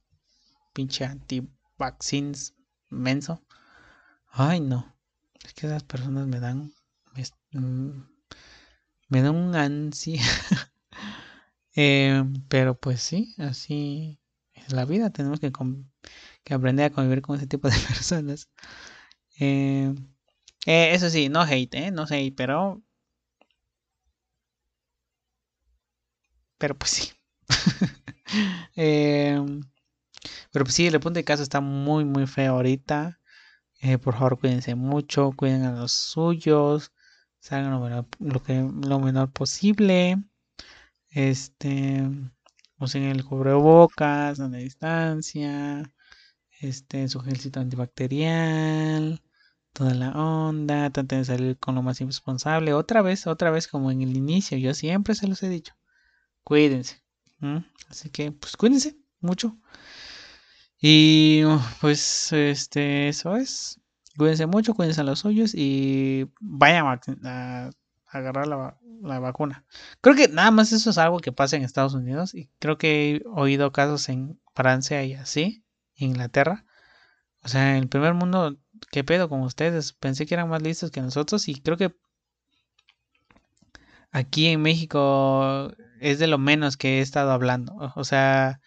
Pinche 0.74 1.06
anti-vaccines 1.06 2.56
menso. 2.90 3.42
Ay, 4.32 4.60
no. 4.60 4.99
Es 5.50 5.56
que 5.56 5.66
esas 5.66 5.82
personas 5.82 6.28
me 6.28 6.40
dan. 6.40 6.72
Me, 7.16 7.24
mm, 7.60 8.04
dan 9.10 9.36
un 9.36 9.56
ansia. 9.56 10.22
Eh, 11.76 12.24
pero 12.50 12.76
pues 12.78 13.02
sí, 13.02 13.36
así 13.38 14.20
es 14.54 14.74
la 14.74 14.86
vida. 14.86 15.12
Tenemos 15.12 15.40
que, 15.40 15.52
que 16.44 16.54
aprender 16.54 16.86
a 16.86 16.90
convivir 16.92 17.22
con 17.22 17.38
ese 17.38 17.48
tipo 17.48 17.70
de 17.70 17.78
personas. 17.88 18.50
Eh, 19.40 19.94
eh, 20.68 20.94
eso 20.96 21.10
sí, 21.10 21.30
no 21.30 21.42
hate. 21.44 21.92
No 21.92 22.06
hate, 22.10 22.34
pero... 22.36 22.84
Pero 26.58 26.78
pues 26.78 26.92
sí. 26.92 27.12
Pero 30.52 30.66
pues 30.66 30.76
sí, 30.76 30.88
el 30.88 31.00
punto 31.00 31.20
de 31.20 31.24
caso 31.24 31.44
está 31.44 31.62
muy, 31.62 32.06
muy 32.06 32.28
feo 32.28 32.54
ahorita. 32.56 33.19
Eh, 33.82 33.98
por 33.98 34.14
favor, 34.16 34.40
cuídense 34.40 34.76
mucho, 34.76 35.32
cuiden 35.36 35.64
a 35.64 35.72
los 35.72 35.92
suyos, 35.94 36.92
salgan 37.40 37.72
lo 37.72 37.80
menor, 37.80 38.06
lo 38.20 38.44
que, 38.44 38.56
lo 38.56 39.00
menor 39.00 39.32
posible. 39.32 40.18
Este, 41.10 42.04
usen 42.80 43.04
el 43.04 43.24
cubrebocas, 43.26 44.40
a 44.40 44.48
la 44.50 44.58
distancia, 44.58 45.94
este, 46.60 47.08
su 47.08 47.22
gelcito 47.22 47.60
antibacterial, 47.60 49.22
toda 49.74 49.94
la 49.96 50.12
onda, 50.12 50.90
traten 50.90 51.20
de 51.20 51.26
salir 51.26 51.58
con 51.58 51.76
lo 51.76 51.82
más 51.82 52.02
irresponsable. 52.02 52.74
Otra 52.74 53.02
vez, 53.02 53.28
otra 53.28 53.52
vez 53.52 53.68
como 53.68 53.92
en 53.92 54.02
el 54.02 54.16
inicio, 54.18 54.58
yo 54.58 54.74
siempre 54.74 55.16
se 55.16 55.28
los 55.28 55.42
he 55.44 55.50
dicho. 55.50 55.74
Cuídense. 56.44 57.02
Así 57.90 58.10
que, 58.10 58.32
pues 58.32 58.58
cuídense 58.58 58.98
mucho. 59.22 59.58
Y 60.82 61.44
pues 61.82 62.32
este, 62.32 63.10
eso 63.10 63.36
es. 63.36 63.80
Cuídense 64.18 64.46
mucho, 64.46 64.74
cuídense 64.74 65.02
a 65.02 65.04
los 65.04 65.20
suyos 65.20 65.54
y 65.56 66.30
vayan 66.40 66.86
a, 67.26 67.70
agarrar 68.08 68.48
la, 68.48 68.78
la, 69.02 69.20
vacuna. 69.20 69.66
Creo 70.02 70.16
que 70.16 70.28
nada 70.28 70.52
más 70.52 70.72
eso 70.72 70.90
es 70.90 70.98
algo 70.98 71.20
que 71.20 71.32
pasa 71.32 71.56
en 71.56 71.64
Estados 71.64 71.94
Unidos 71.94 72.34
y 72.36 72.50
creo 72.60 72.78
que 72.78 73.16
he 73.16 73.22
oído 73.28 73.72
casos 73.72 74.10
en 74.10 74.40
Francia 74.56 75.04
y 75.04 75.14
así, 75.14 75.64
Inglaterra. 75.96 76.66
O 77.44 77.48
sea, 77.48 77.72
en 77.72 77.84
el 77.84 77.90
primer 77.90 78.14
mundo, 78.14 78.58
¿qué 78.92 79.04
pedo 79.04 79.30
con 79.30 79.42
ustedes? 79.42 79.94
Pensé 79.94 80.26
que 80.26 80.34
eran 80.36 80.50
más 80.50 80.62
listos 80.62 80.92
que 80.92 81.02
nosotros 81.02 81.48
y 81.48 81.62
creo 81.62 81.78
que 81.78 81.96
aquí 84.12 84.48
en 84.48 84.62
México 84.62 85.72
es 86.00 86.20
de 86.20 86.28
lo 86.28 86.38
menos 86.38 86.78
que 86.78 87.00
he 87.00 87.02
estado 87.02 87.32
hablando. 87.32 87.74
O 87.96 88.04
sea, 88.04 88.60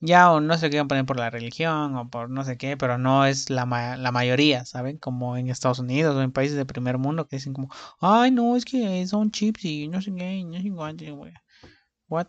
ya 0.00 0.32
o 0.32 0.40
no 0.40 0.56
se 0.58 0.70
quieren 0.70 0.88
poner 0.88 1.04
por 1.06 1.18
la 1.18 1.30
religión 1.30 1.96
o 1.96 2.08
por 2.10 2.30
no 2.30 2.44
sé 2.44 2.56
qué, 2.56 2.76
pero 2.76 2.98
no 2.98 3.26
es 3.26 3.50
la, 3.50 3.66
la 3.96 4.12
mayoría, 4.12 4.64
¿saben? 4.64 4.98
Como 4.98 5.36
en 5.36 5.48
Estados 5.48 5.78
Unidos 5.78 6.16
o 6.16 6.22
en 6.22 6.32
países 6.32 6.56
de 6.56 6.66
primer 6.66 6.98
mundo 6.98 7.26
que 7.28 7.36
dicen 7.36 7.52
como, 7.52 7.70
ay, 8.00 8.30
no, 8.30 8.56
es 8.56 8.64
que 8.64 9.06
son 9.06 9.30
chips 9.30 9.64
y 9.64 9.88
no 9.88 10.00
sé 10.02 10.14
qué, 10.14 10.42
no 10.44 10.56
sé 10.58 10.96
qué, 10.96 11.10
güey. 11.12 11.32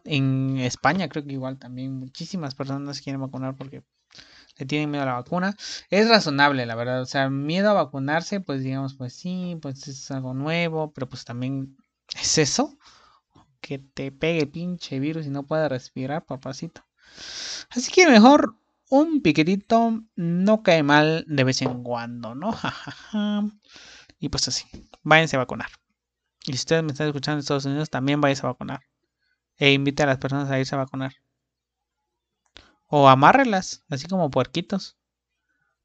En 0.06 0.58
España 0.60 1.10
creo 1.10 1.26
que 1.26 1.34
igual 1.34 1.58
también 1.58 1.94
muchísimas 1.98 2.56
personas 2.56 3.02
quieren 3.02 3.22
vacunar 3.22 3.58
porque 3.58 3.84
le 4.58 4.66
tienen 4.66 4.92
miedo 4.92 5.04
a 5.04 5.08
la 5.08 5.14
vacuna. 5.14 5.56
Es 5.90 6.08
razonable, 6.10 6.66
la 6.66 6.76
verdad. 6.76 7.02
O 7.02 7.06
sea, 7.06 7.30
miedo 7.30 7.70
a 7.72 7.74
vacunarse, 7.74 8.42
pues 8.42 8.64
digamos, 8.64 8.96
pues 8.96 9.14
sí, 9.16 9.58
pues 9.62 9.88
es 9.88 10.12
algo 10.12 10.34
nuevo, 10.34 10.92
pero 10.94 11.10
pues 11.10 11.26
también 11.26 11.78
es 12.20 12.38
eso. 12.38 12.78
Que 13.62 13.80
te 13.80 14.12
pegue 14.12 14.46
pinche 14.48 15.00
virus 15.00 15.26
y 15.26 15.30
no 15.30 15.44
pueda 15.48 15.70
respirar, 15.70 16.26
papacito. 16.26 16.84
Así 17.70 17.92
que 17.92 18.08
mejor 18.08 18.56
un 18.90 19.22
piquetito 19.22 20.04
no 20.16 20.64
cae 20.64 20.84
mal 20.84 21.24
de 21.28 21.44
vez 21.44 21.62
en 21.62 21.84
cuando, 21.84 22.36
¿no? 22.36 22.52
y 24.20 24.30
pues 24.30 24.48
así, 24.48 24.66
váyanse 25.02 25.38
a 25.38 25.40
vacunar. 25.40 25.70
Y 26.46 26.54
si 26.54 26.58
ustedes 26.58 26.84
me 26.84 26.92
están 26.92 27.08
escuchando 27.08 27.36
en 27.36 27.40
Estados 27.40 27.66
Unidos, 27.66 27.90
también 27.90 28.20
váyanse 28.20 28.46
a 28.46 28.50
vacunar. 28.50 28.82
E 29.58 29.72
invite 29.72 30.04
a 30.04 30.08
las 30.08 30.18
personas 30.18 30.50
a 30.50 30.60
irse 30.60 30.76
a 30.76 30.80
vacunar. 30.80 31.14
O 32.88 33.08
amárrelas, 33.08 33.86
así 33.90 34.08
como 34.08 34.30
puerquitos. 34.32 34.98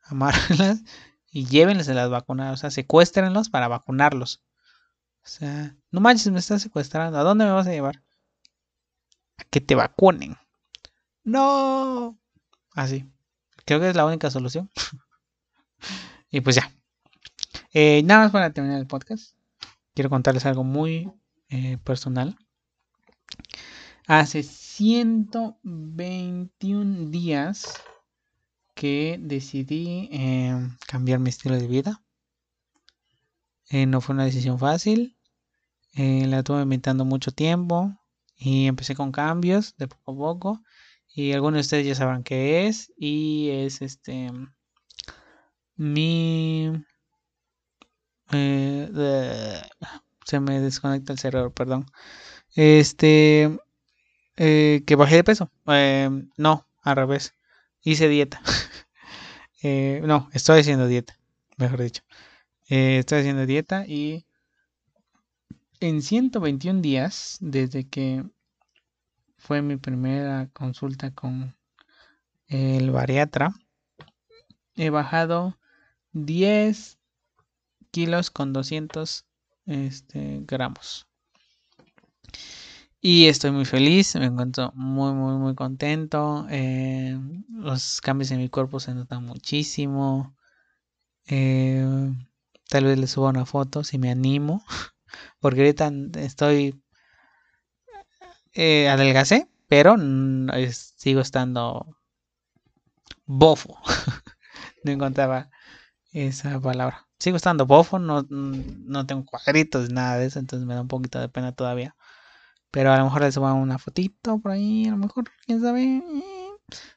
Amárrelas 0.02 0.82
y 1.30 1.44
llévenles 1.44 1.88
a 1.88 1.94
las 1.94 2.10
vacunas. 2.10 2.54
O 2.54 2.56
sea, 2.56 2.70
secuéstrenlos 2.70 3.50
para 3.50 3.68
vacunarlos. 3.68 4.42
O 5.22 5.28
sea, 5.28 5.76
no 5.90 6.00
manches, 6.00 6.32
me 6.32 6.38
estás 6.38 6.62
secuestrando. 6.62 7.18
¿A 7.18 7.22
dónde 7.22 7.44
me 7.44 7.52
vas 7.52 7.66
a 7.66 7.72
llevar? 7.72 8.02
A 9.36 9.44
que 9.44 9.60
te 9.60 9.74
vacunen. 9.74 10.36
No. 11.26 12.18
Así. 12.72 13.04
Creo 13.64 13.80
que 13.80 13.90
es 13.90 13.96
la 13.96 14.06
única 14.06 14.30
solución. 14.30 14.70
y 16.30 16.40
pues 16.40 16.54
ya. 16.54 16.72
Eh, 17.72 18.04
nada 18.04 18.22
más 18.22 18.30
para 18.30 18.52
terminar 18.52 18.78
el 18.78 18.86
podcast. 18.86 19.34
Quiero 19.92 20.08
contarles 20.08 20.46
algo 20.46 20.62
muy 20.62 21.10
eh, 21.48 21.78
personal. 21.78 22.38
Hace 24.06 24.44
121 24.44 27.10
días 27.10 27.74
que 28.76 29.18
decidí 29.20 30.08
eh, 30.12 30.56
cambiar 30.86 31.18
mi 31.18 31.30
estilo 31.30 31.56
de 31.56 31.66
vida. 31.66 32.04
no 33.72 34.00
fue 34.00 34.14
una 34.14 34.26
decisión 34.26 34.60
fácil. 34.60 35.16
la 35.92 36.44
tuve 36.44 36.62
inventando 36.62 37.04
mucho 37.04 37.32
tiempo. 37.32 37.98
Y 38.36 38.66
empecé 38.66 38.94
con 38.94 39.10
cambios 39.10 39.74
de 39.76 39.88
poco 39.88 40.12
a 40.12 40.16
poco. 40.16 40.62
Y 41.16 41.32
algunos 41.32 41.54
de 41.54 41.60
ustedes 41.62 41.86
ya 41.86 41.94
sabrán 41.94 42.22
qué 42.22 42.66
es. 42.66 42.92
Y 42.98 43.48
es 43.50 43.80
este. 43.80 44.30
Mi. 45.74 46.70
Eh, 48.32 49.62
se 50.26 50.40
me 50.40 50.60
desconecta 50.60 51.14
el 51.14 51.18
cerebro, 51.18 51.50
perdón. 51.54 51.86
Este. 52.54 53.58
Eh, 54.36 54.82
que 54.86 54.94
bajé 54.94 55.16
de 55.16 55.24
peso. 55.24 55.50
Eh, 55.68 56.10
no, 56.36 56.68
al 56.82 56.96
revés. 56.96 57.32
Hice 57.80 58.08
dieta. 58.10 58.42
no, 60.02 60.28
estoy 60.34 60.60
haciendo 60.60 60.86
dieta. 60.86 61.18
Mejor 61.56 61.82
dicho. 61.82 62.02
estoy 62.68 63.20
haciendo 63.20 63.46
dieta 63.46 63.86
y. 63.86 64.26
En 65.80 66.02
121 66.02 66.82
días, 66.82 67.38
desde 67.40 67.88
que 67.88 68.22
fue 69.36 69.62
mi 69.62 69.76
primera 69.76 70.48
consulta 70.52 71.12
con 71.12 71.54
el 72.48 72.90
bariatra. 72.90 73.54
He 74.74 74.90
bajado 74.90 75.56
10 76.12 76.98
kilos 77.90 78.30
con 78.30 78.52
200 78.52 79.24
este, 79.66 80.42
gramos. 80.46 81.06
Y 83.00 83.26
estoy 83.26 83.52
muy 83.52 83.64
feliz, 83.64 84.16
me 84.16 84.26
encuentro 84.26 84.72
muy, 84.74 85.12
muy, 85.12 85.34
muy 85.34 85.54
contento. 85.54 86.46
Eh, 86.50 87.18
los 87.50 88.00
cambios 88.00 88.30
en 88.32 88.38
mi 88.38 88.48
cuerpo 88.48 88.80
se 88.80 88.94
notan 88.94 89.24
muchísimo. 89.24 90.36
Eh, 91.26 92.12
tal 92.68 92.84
vez 92.84 92.98
les 92.98 93.10
suba 93.10 93.30
una 93.30 93.46
foto 93.46 93.84
si 93.84 93.98
me 93.98 94.10
animo. 94.10 94.64
Porque 95.40 95.60
ahorita 95.60 95.92
estoy 96.16 96.82
eh, 98.56 98.88
adelgacé, 98.88 99.48
pero 99.68 99.96
sigo 100.72 101.20
estando 101.20 101.96
bofo. 103.26 103.78
no 104.84 104.92
encontraba 104.92 105.50
esa 106.12 106.60
palabra. 106.60 107.06
Sigo 107.18 107.36
estando 107.36 107.66
bofo, 107.66 107.98
no, 107.98 108.26
no 108.30 109.06
tengo 109.06 109.24
cuadritos, 109.24 109.90
nada 109.90 110.18
de 110.18 110.26
eso, 110.26 110.38
entonces 110.38 110.66
me 110.66 110.74
da 110.74 110.82
un 110.82 110.88
poquito 110.88 111.20
de 111.20 111.28
pena 111.28 111.52
todavía. 111.52 111.96
Pero 112.70 112.92
a 112.92 112.98
lo 112.98 113.04
mejor 113.04 113.22
les 113.22 113.34
subo 113.34 113.52
una 113.54 113.78
fotito 113.78 114.38
por 114.40 114.52
ahí, 114.52 114.86
a 114.86 114.90
lo 114.92 114.98
mejor, 114.98 115.24
quién 115.46 115.60
sabe. 115.60 116.02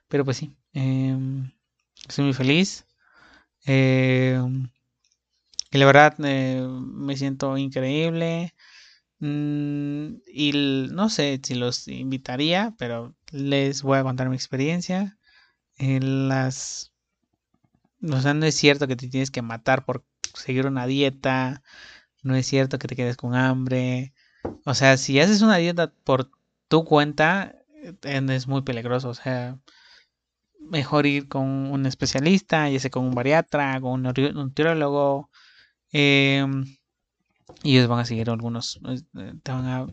Pero 0.07 0.26
pues 0.26 0.38
sí, 0.38 0.55
em, 0.74 1.51
estoy 2.07 2.26
muy 2.26 2.34
feliz. 2.34 2.86
Em, 3.66 4.70
y 5.72 5.78
la 5.78 5.86
verdad 5.86 6.16
eh, 6.24 6.62
me 6.68 7.16
siento 7.18 7.57
increíble. 7.57 8.53
Mm, 9.20 10.22
y 10.28 10.51
no 10.91 11.09
sé 11.09 11.39
si 11.43 11.55
los 11.55 11.88
invitaría, 11.88 12.74
pero 12.78 13.15
les 13.32 13.84
voy 13.84 13.97
a 13.99 14.03
contar 14.03 14.30
mi 14.30 14.36
experiencia. 14.36 15.17
En 15.78 16.30
las. 16.30 16.93
O 18.03 18.22
sea, 18.22 18.34
no 18.34 18.45
es 18.45 18.55
cierto 18.55 18.88
que 18.88 18.95
te 18.95 19.09
tienes 19.09 19.32
que 19.32 19.41
matar 19.41 19.86
por 19.86 20.05
seguir 20.36 20.67
una 20.67 20.88
dieta. 20.88 21.63
No 22.24 22.36
es 22.36 22.47
cierto 22.47 22.80
que 22.80 22.88
te 22.88 22.95
quedes 22.95 23.17
con 23.17 23.36
hambre. 23.36 24.13
O 24.65 24.74
sea, 24.76 24.97
si 24.97 25.20
haces 25.20 25.41
una 25.41 25.57
dieta 25.57 25.93
por 26.03 26.32
tu 26.70 26.86
cuenta, 26.86 27.55
eh, 28.03 28.26
es 28.30 28.47
muy 28.47 28.61
peligroso. 28.63 29.09
O 29.09 29.13
sea, 29.15 29.59
mejor 30.59 31.05
ir 31.05 31.28
con 31.28 31.45
un 31.72 31.86
especialista, 31.86 32.70
ya 32.70 32.80
sea 32.80 32.91
con 32.91 33.05
un 33.05 33.15
bariatra, 33.15 33.80
con 33.82 34.05
un 34.05 34.13
nutriólogo. 34.34 35.30
Eh, 35.93 36.45
Y 37.64 37.78
ellos 37.78 37.88
van 37.88 38.00
a 38.00 38.06
seguir 38.06 38.30
algunos, 38.30 38.80
eh, 38.88 39.34
te 39.43 39.52
van 39.52 39.66
a 39.68 39.88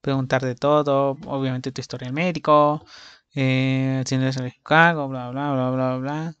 preguntar 0.00 0.42
de 0.42 0.54
todo, 0.54 1.16
obviamente 1.26 1.72
tu 1.72 1.80
historial 1.80 2.12
médico, 2.12 2.84
eh, 3.34 4.02
si 4.06 4.14
eres 4.16 4.36
alérgico 4.36 4.74
bla, 5.08 5.30
bla, 5.30 5.52
bla, 5.52 5.70
bla, 5.70 5.96
bla. 5.98 6.36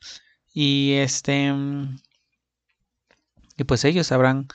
Y 0.52 0.92
este, 0.94 1.52
mm, 1.52 1.96
y 3.56 3.64
pues 3.64 3.84
ellos 3.84 4.06
sabrán 4.08 4.48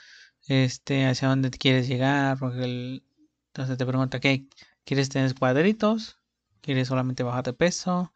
este, 0.47 1.07
hacia 1.07 1.30
dónde 1.30 1.49
quieres 1.51 1.88
llegar, 1.88 2.38
entonces 2.41 3.78
te 3.78 3.86
pregunta, 3.86 4.20
¿qué? 4.20 4.47
¿Quieres 4.86 5.09
tener 5.09 5.34
cuadritos? 5.36 6.18
¿Quieres 6.61 6.88
solamente 6.89 7.24
bajar 7.24 7.43
de 7.43 7.53
peso? 7.53 8.13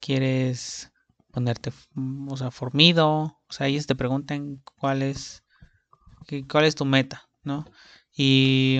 ¿Quieres 0.00 0.92
ponerte, 1.32 1.72
o 2.28 2.36
sea, 2.36 2.50
formido? 2.50 3.40
O 3.48 3.52
sea, 3.52 3.68
ellos 3.68 3.86
te 3.86 3.94
preguntan 3.94 4.62
cuál 4.76 5.02
es, 5.02 5.44
cuál 6.50 6.64
es 6.64 6.74
tu 6.74 6.84
meta, 6.84 7.28
¿no? 7.42 7.64
Y, 8.16 8.78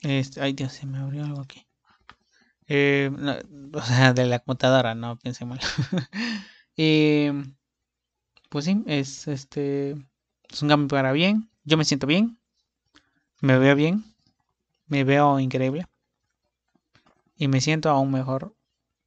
este, 0.00 0.40
ay 0.40 0.52
Dios, 0.52 0.72
se 0.72 0.86
me 0.86 0.98
abrió 0.98 1.24
algo 1.24 1.40
aquí. 1.40 1.66
Eh, 2.66 3.10
o 3.72 3.82
sea, 3.82 4.12
de 4.12 4.26
la 4.26 4.38
computadora, 4.40 4.94
no 4.94 5.18
piense 5.18 5.44
mal. 5.44 5.60
Y, 6.76 7.28
pues 8.50 8.64
sí, 8.64 8.82
es 8.86 9.28
este, 9.28 9.96
es 10.50 10.62
un 10.62 10.68
cambio 10.68 10.88
para 10.88 11.12
bien. 11.12 11.50
Yo 11.64 11.76
me 11.76 11.84
siento 11.84 12.06
bien, 12.06 12.38
me 13.40 13.58
veo 13.58 13.74
bien, 13.74 14.04
me 14.86 15.04
veo 15.04 15.38
increíble 15.40 15.86
y 17.36 17.48
me 17.48 17.60
siento 17.60 17.88
aún 17.88 18.10
mejor, 18.10 18.54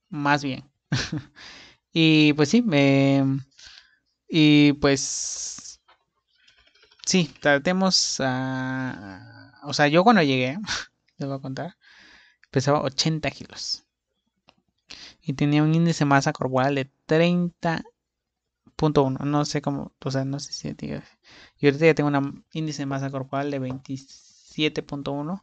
más 0.09 0.43
bien. 0.43 0.63
Y 1.93 2.31
pues 2.33 2.47
sí, 2.47 2.61
me, 2.61 3.41
y 4.29 4.71
pues 4.73 5.60
sí, 7.11 7.33
tratemos 7.41 8.17
a, 8.21 9.59
o 9.63 9.73
sea, 9.73 9.87
yo 9.87 10.03
cuando 10.03 10.23
llegué, 10.23 10.57
les 11.17 11.27
voy 11.29 11.37
a 11.37 11.41
contar, 11.41 11.77
pesaba 12.51 12.83
80 12.83 13.31
kilos 13.31 13.85
y 15.21 15.33
tenía 15.33 15.63
un 15.63 15.73
índice 15.75 15.99
de 15.99 16.05
masa 16.09 16.33
corporal 16.33 16.75
de 16.75 16.89
30.1, 17.05 19.25
no 19.25 19.45
sé 19.45 19.61
cómo, 19.61 19.91
o 20.03 20.11
sea, 20.11 20.25
no 20.25 20.39
sé 20.39 20.53
si 20.53 20.73
diga- 20.73 21.03
y 21.59 21.67
ahorita 21.67 21.85
ya 21.87 21.95
tengo 21.95 22.09
un 22.09 22.45
índice 22.53 22.83
de 22.83 22.87
masa 22.87 23.09
corporal 23.11 23.51
de 23.51 23.59
27.1 23.59 25.41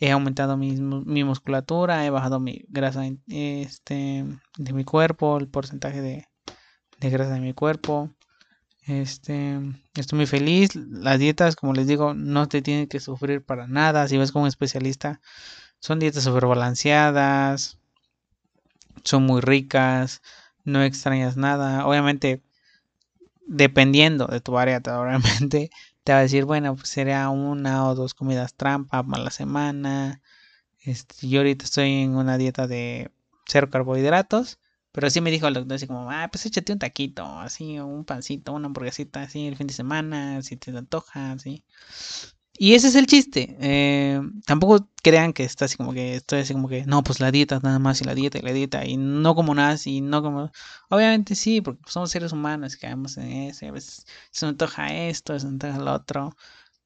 he 0.00 0.10
aumentado 0.12 0.56
mi, 0.56 0.72
mu- 0.76 1.02
mi 1.06 1.24
musculatura, 1.24 2.04
he 2.06 2.10
bajado 2.10 2.40
mi 2.40 2.62
grasa 2.68 3.02
este, 3.28 4.24
de 4.58 4.72
mi 4.72 4.84
cuerpo, 4.84 5.38
el 5.38 5.48
porcentaje 5.48 6.00
de, 6.02 6.26
de 7.00 7.10
grasa 7.10 7.34
de 7.34 7.40
mi 7.40 7.52
cuerpo. 7.54 8.10
Este, 8.88 9.60
estoy 9.94 10.16
muy 10.16 10.26
feliz. 10.26 10.74
Las 10.74 11.18
dietas, 11.20 11.54
como 11.56 11.74
les 11.74 11.86
digo, 11.86 12.12
no 12.14 12.48
te 12.48 12.60
tienen 12.62 12.88
que 12.88 12.98
sufrir 13.00 13.44
para 13.44 13.66
nada. 13.68 14.08
Si 14.08 14.16
vas 14.16 14.32
con 14.32 14.42
un 14.42 14.48
especialista, 14.48 15.20
son 15.80 15.98
dietas 16.00 16.24
súper 16.24 16.46
balanceadas, 16.46 17.78
son 19.04 19.24
muy 19.24 19.40
ricas, 19.40 20.22
no 20.64 20.82
extrañas 20.82 21.36
nada. 21.36 21.86
Obviamente, 21.86 22.42
dependiendo 23.46 24.26
de 24.26 24.40
tu 24.40 24.58
área, 24.58 24.80
te- 24.80 24.90
obviamente 24.90 25.70
te 26.04 26.12
va 26.12 26.18
a 26.18 26.22
decir, 26.22 26.44
bueno, 26.44 26.74
pues 26.76 26.88
sería 26.88 27.28
una 27.28 27.88
o 27.88 27.94
dos 27.94 28.14
comidas 28.14 28.54
trampa 28.54 28.98
a 29.00 29.18
la 29.18 29.30
semana. 29.30 30.20
Este, 30.80 31.28
yo 31.28 31.40
ahorita 31.40 31.64
estoy 31.66 31.92
en 32.02 32.16
una 32.16 32.38
dieta 32.38 32.66
de 32.68 33.10
cero 33.46 33.68
carbohidratos, 33.70 34.58
pero 34.92 35.10
sí 35.10 35.20
me 35.20 35.30
dijo 35.30 35.48
el 35.48 35.54
doctor 35.54 35.76
así 35.76 35.86
como, 35.86 36.10
ah, 36.10 36.28
pues 36.30 36.46
échate 36.46 36.72
un 36.72 36.78
taquito, 36.78 37.24
así, 37.40 37.78
un 37.78 38.04
pancito, 38.04 38.52
una 38.52 38.66
hamburguesita, 38.66 39.22
así, 39.22 39.46
el 39.46 39.56
fin 39.56 39.66
de 39.66 39.74
semana, 39.74 40.42
si 40.42 40.56
te 40.56 40.76
antoja, 40.76 41.32
así. 41.32 41.64
Y 42.60 42.74
ese 42.74 42.88
es 42.88 42.96
el 42.96 43.06
chiste. 43.06 43.56
eh, 43.60 44.20
tampoco 44.44 44.88
crean 45.02 45.32
que 45.32 45.44
está 45.44 45.66
así 45.66 45.76
como 45.76 45.92
que 45.92 46.16
estoy 46.16 46.40
así 46.40 46.54
como 46.54 46.68
que, 46.68 46.84
no, 46.86 47.04
pues 47.04 47.20
la 47.20 47.30
dieta 47.30 47.60
nada 47.62 47.78
más 47.78 48.00
y 48.00 48.04
la 48.04 48.14
dieta 48.14 48.38
y 48.38 48.42
la 48.42 48.52
dieta 48.52 48.84
y 48.84 48.96
no 48.96 49.34
como 49.36 49.54
nada 49.54 49.76
y 49.84 50.00
no 50.00 50.22
como... 50.22 50.50
Obviamente 50.88 51.34
sí, 51.36 51.60
porque 51.60 51.80
pues, 51.82 51.92
somos 51.92 52.10
seres 52.10 52.32
humanos 52.32 52.74
y 52.74 52.78
caemos 52.78 53.16
en 53.16 53.30
eso 53.30 53.66
a 53.66 53.80
se 53.80 54.46
me 54.46 54.50
antoja 54.50 54.92
esto, 55.08 55.38
se 55.38 55.46
me 55.46 55.52
antoja 55.52 55.78
lo 55.78 55.92
otro 55.94 56.36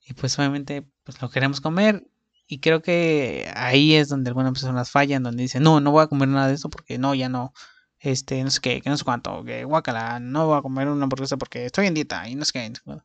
y 0.04 0.14
pues 0.14 0.38
obviamente 0.38 0.86
pues 1.04 1.20
lo 1.22 1.30
queremos 1.30 1.60
comer 1.60 2.06
y 2.46 2.60
creo 2.60 2.82
que 2.82 3.50
ahí 3.56 3.94
es 3.94 4.08
donde 4.08 4.30
algunas 4.30 4.52
personas 4.52 4.90
fallan, 4.90 5.22
donde 5.22 5.42
dicen, 5.44 5.62
no, 5.62 5.80
no 5.80 5.90
voy 5.92 6.04
a 6.04 6.08
comer 6.08 6.28
nada 6.28 6.48
de 6.48 6.54
esto 6.54 6.68
porque 6.70 6.98
no, 6.98 7.14
ya 7.14 7.28
no, 7.28 7.54
este, 8.02 8.42
no 8.44 8.50
sé 8.50 8.60
qué, 8.60 8.80
que 8.82 8.90
no 8.90 8.96
sé 8.96 9.04
cuánto, 9.04 9.44
que 9.44 9.64
guacala, 9.64 10.20
no 10.20 10.46
voy 10.48 10.58
a 10.58 10.62
comer 10.62 10.88
una 10.88 11.04
hamburguesa 11.04 11.36
porque 11.36 11.64
estoy 11.66 11.86
en 11.86 11.94
dieta 11.94 12.28
y 12.28 12.34
no 12.34 12.44
sé 12.44 12.52
qué. 12.52 12.68
no 12.68 12.76
sé 12.76 12.82
cuánto". 12.84 13.04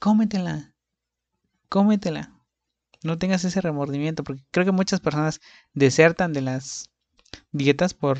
Cómetela, 0.00 0.74
cómetela. 1.68 2.32
No 3.04 3.18
tengas 3.18 3.44
ese 3.44 3.60
remordimiento, 3.60 4.24
porque 4.24 4.44
creo 4.50 4.66
que 4.66 4.72
muchas 4.72 5.00
personas 5.00 5.40
desertan 5.74 6.32
de 6.32 6.42
las 6.42 6.90
dietas 7.52 7.94
por, 7.94 8.18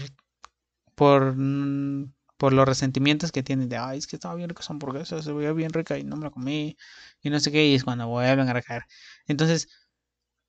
por, 0.95 1.35
mm, 1.37 2.13
por 2.37 2.53
los 2.53 2.67
resentimientos 2.67 3.33
que 3.33 3.43
tienen 3.43 3.69
de, 3.69 3.77
ay, 3.77 3.99
es 3.99 4.07
que 4.07 4.17
estaba 4.17 4.35
bien 4.35 4.49
rica 4.49 4.63
esa 4.63 4.73
hamburguesa, 4.73 5.23
se 5.23 5.33
veía 5.33 5.53
bien 5.53 5.73
rica 5.73 5.99
y 5.99 6.05
no 6.05 6.17
me 6.17 6.25
la 6.25 6.31
comí, 6.31 6.77
y 7.23 7.31
no 7.31 7.41
sé 7.41 7.53
qué, 7.53 7.67
y 7.67 7.75
es 7.75 7.85
cuando 7.85 8.09
vuelven 8.09 8.49
a 8.49 8.53
recaer. 8.53 8.85
Entonces, 9.27 9.69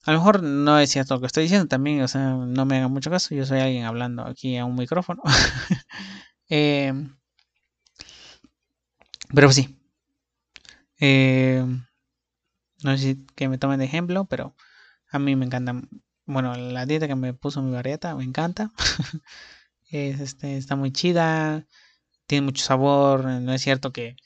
a 0.06 0.12
lo 0.12 0.20
mejor 0.20 0.44
no 0.44 0.80
es 0.80 0.90
cierto 0.92 1.16
lo 1.16 1.22
que 1.22 1.28
estoy 1.28 1.44
diciendo 1.44 1.68
también, 1.68 2.02
o 2.02 2.08
sea, 2.08 2.34
no 2.36 2.66
me 2.66 2.78
hagan 2.78 2.92
mucho 2.92 3.10
caso, 3.10 3.36
yo 3.36 3.46
soy 3.46 3.60
alguien 3.60 3.86
hablando 3.86 4.24
aquí 4.26 4.58
a 4.58 4.66
un 4.66 4.76
micrófono. 4.76 5.22
Eh, 6.50 6.94
pero 9.34 9.48
pues 9.48 9.56
sí. 9.56 9.76
Eh, 11.00 11.64
no 12.84 12.98
sé 12.98 13.04
si 13.04 13.26
que 13.36 13.48
me 13.50 13.58
tomen 13.58 13.80
de 13.80 13.86
ejemplo, 13.86 14.26
pero 14.26 14.56
a 15.12 15.20
mí 15.20 15.36
me 15.36 15.46
encanta. 15.46 15.82
Bueno, 16.26 16.56
la 16.56 16.86
dieta 16.86 17.08
que 17.08 17.16
me 17.16 17.34
puso 17.34 17.62
mi 17.62 17.72
barrieta 17.74 18.16
me 18.16 18.24
encanta. 18.24 18.72
Es, 19.92 20.20
este, 20.22 20.58
está 20.58 20.76
muy 20.76 20.92
chida, 20.92 21.68
tiene 22.28 22.46
mucho 22.46 22.66
sabor. 22.66 23.26
No 23.26 23.54
es 23.54 23.62
cierto 23.62 23.94
que 23.94 24.18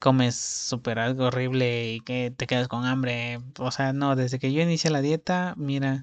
comes 0.00 0.34
súper 0.36 0.98
algo 0.98 1.26
horrible 1.26 1.92
y 1.92 2.00
que 2.00 2.32
te 2.36 2.46
quedas 2.46 2.68
con 2.68 2.84
hambre. 2.86 3.40
O 3.58 3.70
sea, 3.70 3.92
no, 3.92 4.16
desde 4.16 4.38
que 4.40 4.52
yo 4.52 4.62
inicié 4.62 4.90
la 4.90 5.02
dieta, 5.02 5.54
mira, 5.56 6.02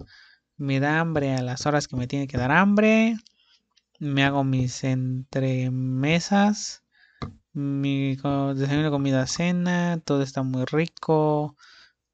me 0.58 0.80
da 0.80 1.00
hambre 1.00 1.34
a 1.36 1.41
las 1.41 1.66
horas 1.66 1.88
que 1.88 1.95
me 1.98 2.08
tiene 2.08 2.28
que 2.28 2.38
dar 2.38 2.52
hambre. 2.52 3.18
Me 4.00 4.24
hago 4.24 4.43
mis 4.43 4.84
entremesas, 4.84 6.84
mi 7.54 8.16
desayuno, 8.16 8.91
comida, 8.91 9.28
cena, 9.28 10.00
todo 10.06 10.24
está 10.24 10.43
muy 10.43 10.66
rico. 10.66 11.56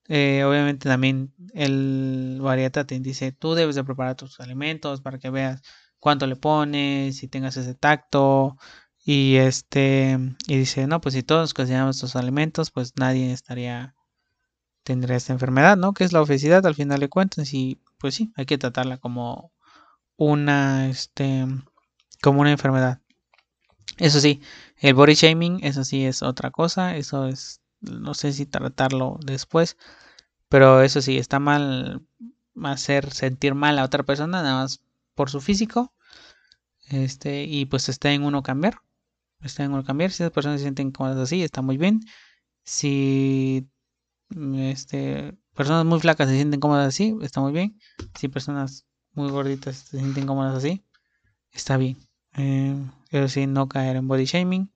Eh, 0.07 0.43
obviamente 0.45 0.89
también 0.89 1.33
el 1.53 2.39
varieta 2.41 2.85
te 2.85 2.99
dice, 2.99 3.31
tú 3.31 3.55
debes 3.55 3.75
de 3.75 3.83
preparar 3.83 4.15
tus 4.15 4.39
alimentos 4.39 5.01
para 5.01 5.17
que 5.19 5.29
veas 5.29 5.61
cuánto 5.99 6.27
le 6.27 6.35
pones 6.35 7.23
y 7.23 7.27
tengas 7.29 7.57
ese 7.57 7.75
tacto. 7.75 8.57
Y 9.05 9.35
este, 9.35 10.17
y 10.47 10.57
dice, 10.57 10.87
no, 10.87 11.01
pues 11.01 11.13
si 11.13 11.23
todos 11.23 11.53
cocinamos 11.53 11.97
estos 11.97 12.15
alimentos, 12.15 12.71
pues 12.71 12.93
nadie 12.97 13.33
estaría, 13.33 13.95
tendría 14.83 15.17
esta 15.17 15.33
enfermedad, 15.33 15.77
¿no? 15.77 15.93
Que 15.93 16.05
es 16.05 16.13
la 16.13 16.21
obesidad 16.21 16.65
al 16.65 16.75
final 16.75 16.99
de 16.99 17.09
cuentas. 17.09 17.53
Y 17.53 17.81
pues 17.99 18.15
sí, 18.15 18.31
hay 18.35 18.45
que 18.45 18.57
tratarla 18.57 18.97
como 18.97 19.51
una, 20.17 20.87
este, 20.89 21.45
como 22.21 22.41
una 22.41 22.51
enfermedad. 22.51 23.01
Eso 23.97 24.19
sí, 24.19 24.41
el 24.77 24.93
body 24.93 25.15
shaming, 25.15 25.59
eso 25.63 25.83
sí 25.83 26.05
es 26.05 26.23
otra 26.23 26.51
cosa. 26.51 26.95
Eso 26.95 27.27
es, 27.27 27.61
no 27.81 28.13
sé 28.13 28.31
si 28.33 28.45
tratarlo 28.45 29.19
después. 29.25 29.77
Pero 30.49 30.81
eso 30.81 31.01
sí, 31.01 31.17
está 31.17 31.39
mal 31.39 32.07
hacer 32.63 33.11
sentir 33.11 33.55
mal 33.55 33.79
a 33.79 33.83
otra 33.83 34.03
persona 34.03 34.41
nada 34.43 34.61
más 34.61 34.81
por 35.15 35.29
su 35.29 35.41
físico. 35.41 35.93
Este, 36.89 37.43
y 37.43 37.65
pues 37.65 37.89
está 37.89 38.11
en 38.13 38.23
uno 38.23 38.43
cambiar. 38.43 38.81
Está 39.43 39.63
en 39.63 39.83
cambiar. 39.83 40.11
Si 40.11 40.23
esas 40.23 40.31
personas 40.31 40.59
se 40.59 40.65
sienten 40.65 40.91
cómodas 40.91 41.17
así, 41.17 41.43
está 41.43 41.61
muy 41.61 41.77
bien. 41.77 42.01
Si 42.63 43.67
este, 44.57 45.37
personas 45.53 45.85
muy 45.85 45.99
flacas 45.99 46.29
se 46.29 46.35
sienten 46.35 46.59
cómodas 46.59 46.87
así, 46.87 47.15
está 47.21 47.41
muy 47.41 47.51
bien. 47.51 47.79
Si 48.15 48.27
personas 48.27 48.85
muy 49.13 49.29
gorditas 49.29 49.77
se 49.77 49.99
sienten 49.99 50.25
cómodas 50.27 50.55
así, 50.55 50.83
está 51.51 51.77
bien. 51.77 51.97
Eh, 52.37 52.75
eso 53.11 53.27
sí, 53.27 53.47
no 53.47 53.67
caer 53.67 53.97
en 53.97 54.07
body 54.07 54.25
shaming. 54.25 54.71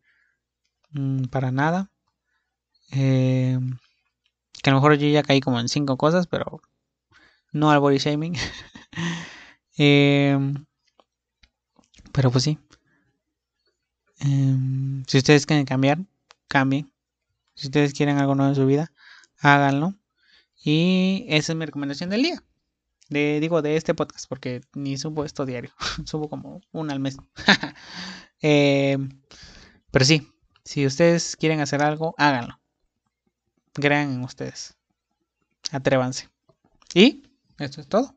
mm, 0.92 1.26
para 1.26 1.52
nada. 1.52 1.92
Eh, 2.92 3.60
que 4.64 4.70
a 4.70 4.74
lo 4.74 4.78
mejor 4.80 4.96
yo 4.98 5.08
ya 5.08 5.24
caí 5.24 5.40
como 5.42 5.60
en 5.60 5.70
cinco 5.70 5.98
cosas, 5.98 6.28
pero 6.28 6.62
no 7.52 7.72
al 7.72 7.80
body 7.80 7.98
shaming. 7.98 8.34
Eh, 9.80 10.36
pero 12.12 12.32
pues 12.32 12.44
sí. 12.46 12.58
Eh, 14.20 15.04
si 15.08 15.18
ustedes 15.18 15.46
quieren 15.46 15.66
cambiar, 15.66 16.00
cambien. 16.48 16.92
Si 17.56 17.68
ustedes 17.68 17.94
quieren 17.94 18.18
algo 18.18 18.36
nuevo 18.36 18.50
en 18.52 18.56
su 18.56 18.66
vida, 18.66 18.92
háganlo. 19.40 19.96
Y 20.64 21.26
esa 21.30 21.54
es 21.54 21.58
mi 21.58 21.66
recomendación 21.66 22.10
del 22.10 22.24
día. 22.24 22.44
De, 23.10 23.40
digo, 23.40 23.62
de 23.62 23.78
este 23.78 23.94
podcast, 23.94 24.28
porque 24.28 24.62
ni 24.74 24.98
subo 24.98 25.24
esto 25.24 25.46
diario. 25.46 25.72
subo 26.06 26.30
como 26.30 26.62
una 26.72 26.94
al 26.94 27.00
mes. 27.00 27.18
Eh, 28.44 29.00
pero 29.90 30.06
sí, 30.06 30.32
si 30.64 30.86
ustedes 30.86 31.36
quieren 31.36 31.60
hacer 31.60 31.82
algo, 31.82 32.14
háganlo. 32.20 32.60
Crean 33.74 34.14
en 34.14 34.24
ustedes. 34.24 34.76
Atrévanse. 35.72 36.30
Y 36.94 37.24
esto 37.58 37.82
es 37.82 37.88
todo 37.88 38.16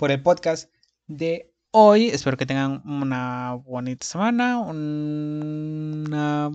por 0.00 0.10
el 0.10 0.22
podcast 0.22 0.72
de 1.08 1.49
hoy. 1.72 2.08
Espero 2.08 2.36
que 2.36 2.46
tengan 2.46 2.82
una 2.84 3.54
bonita 3.54 4.06
semana, 4.06 4.58
una 4.58 6.50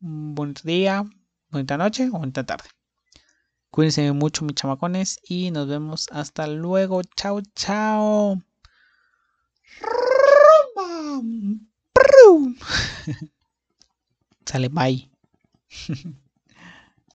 un 0.00 0.34
bonito 0.34 0.62
día, 0.64 1.04
bonita 1.50 1.76
noche 1.76 2.08
o 2.08 2.18
bonita 2.18 2.44
tarde. 2.44 2.68
Cuídense 3.70 4.12
mucho, 4.12 4.44
mis 4.44 4.54
chamacones, 4.54 5.18
y 5.22 5.50
nos 5.50 5.68
vemos 5.68 6.08
hasta 6.12 6.46
luego. 6.46 7.02
Chao, 7.16 7.40
chao. 7.54 8.42
Sale, 14.46 14.68
bye. 14.68 15.10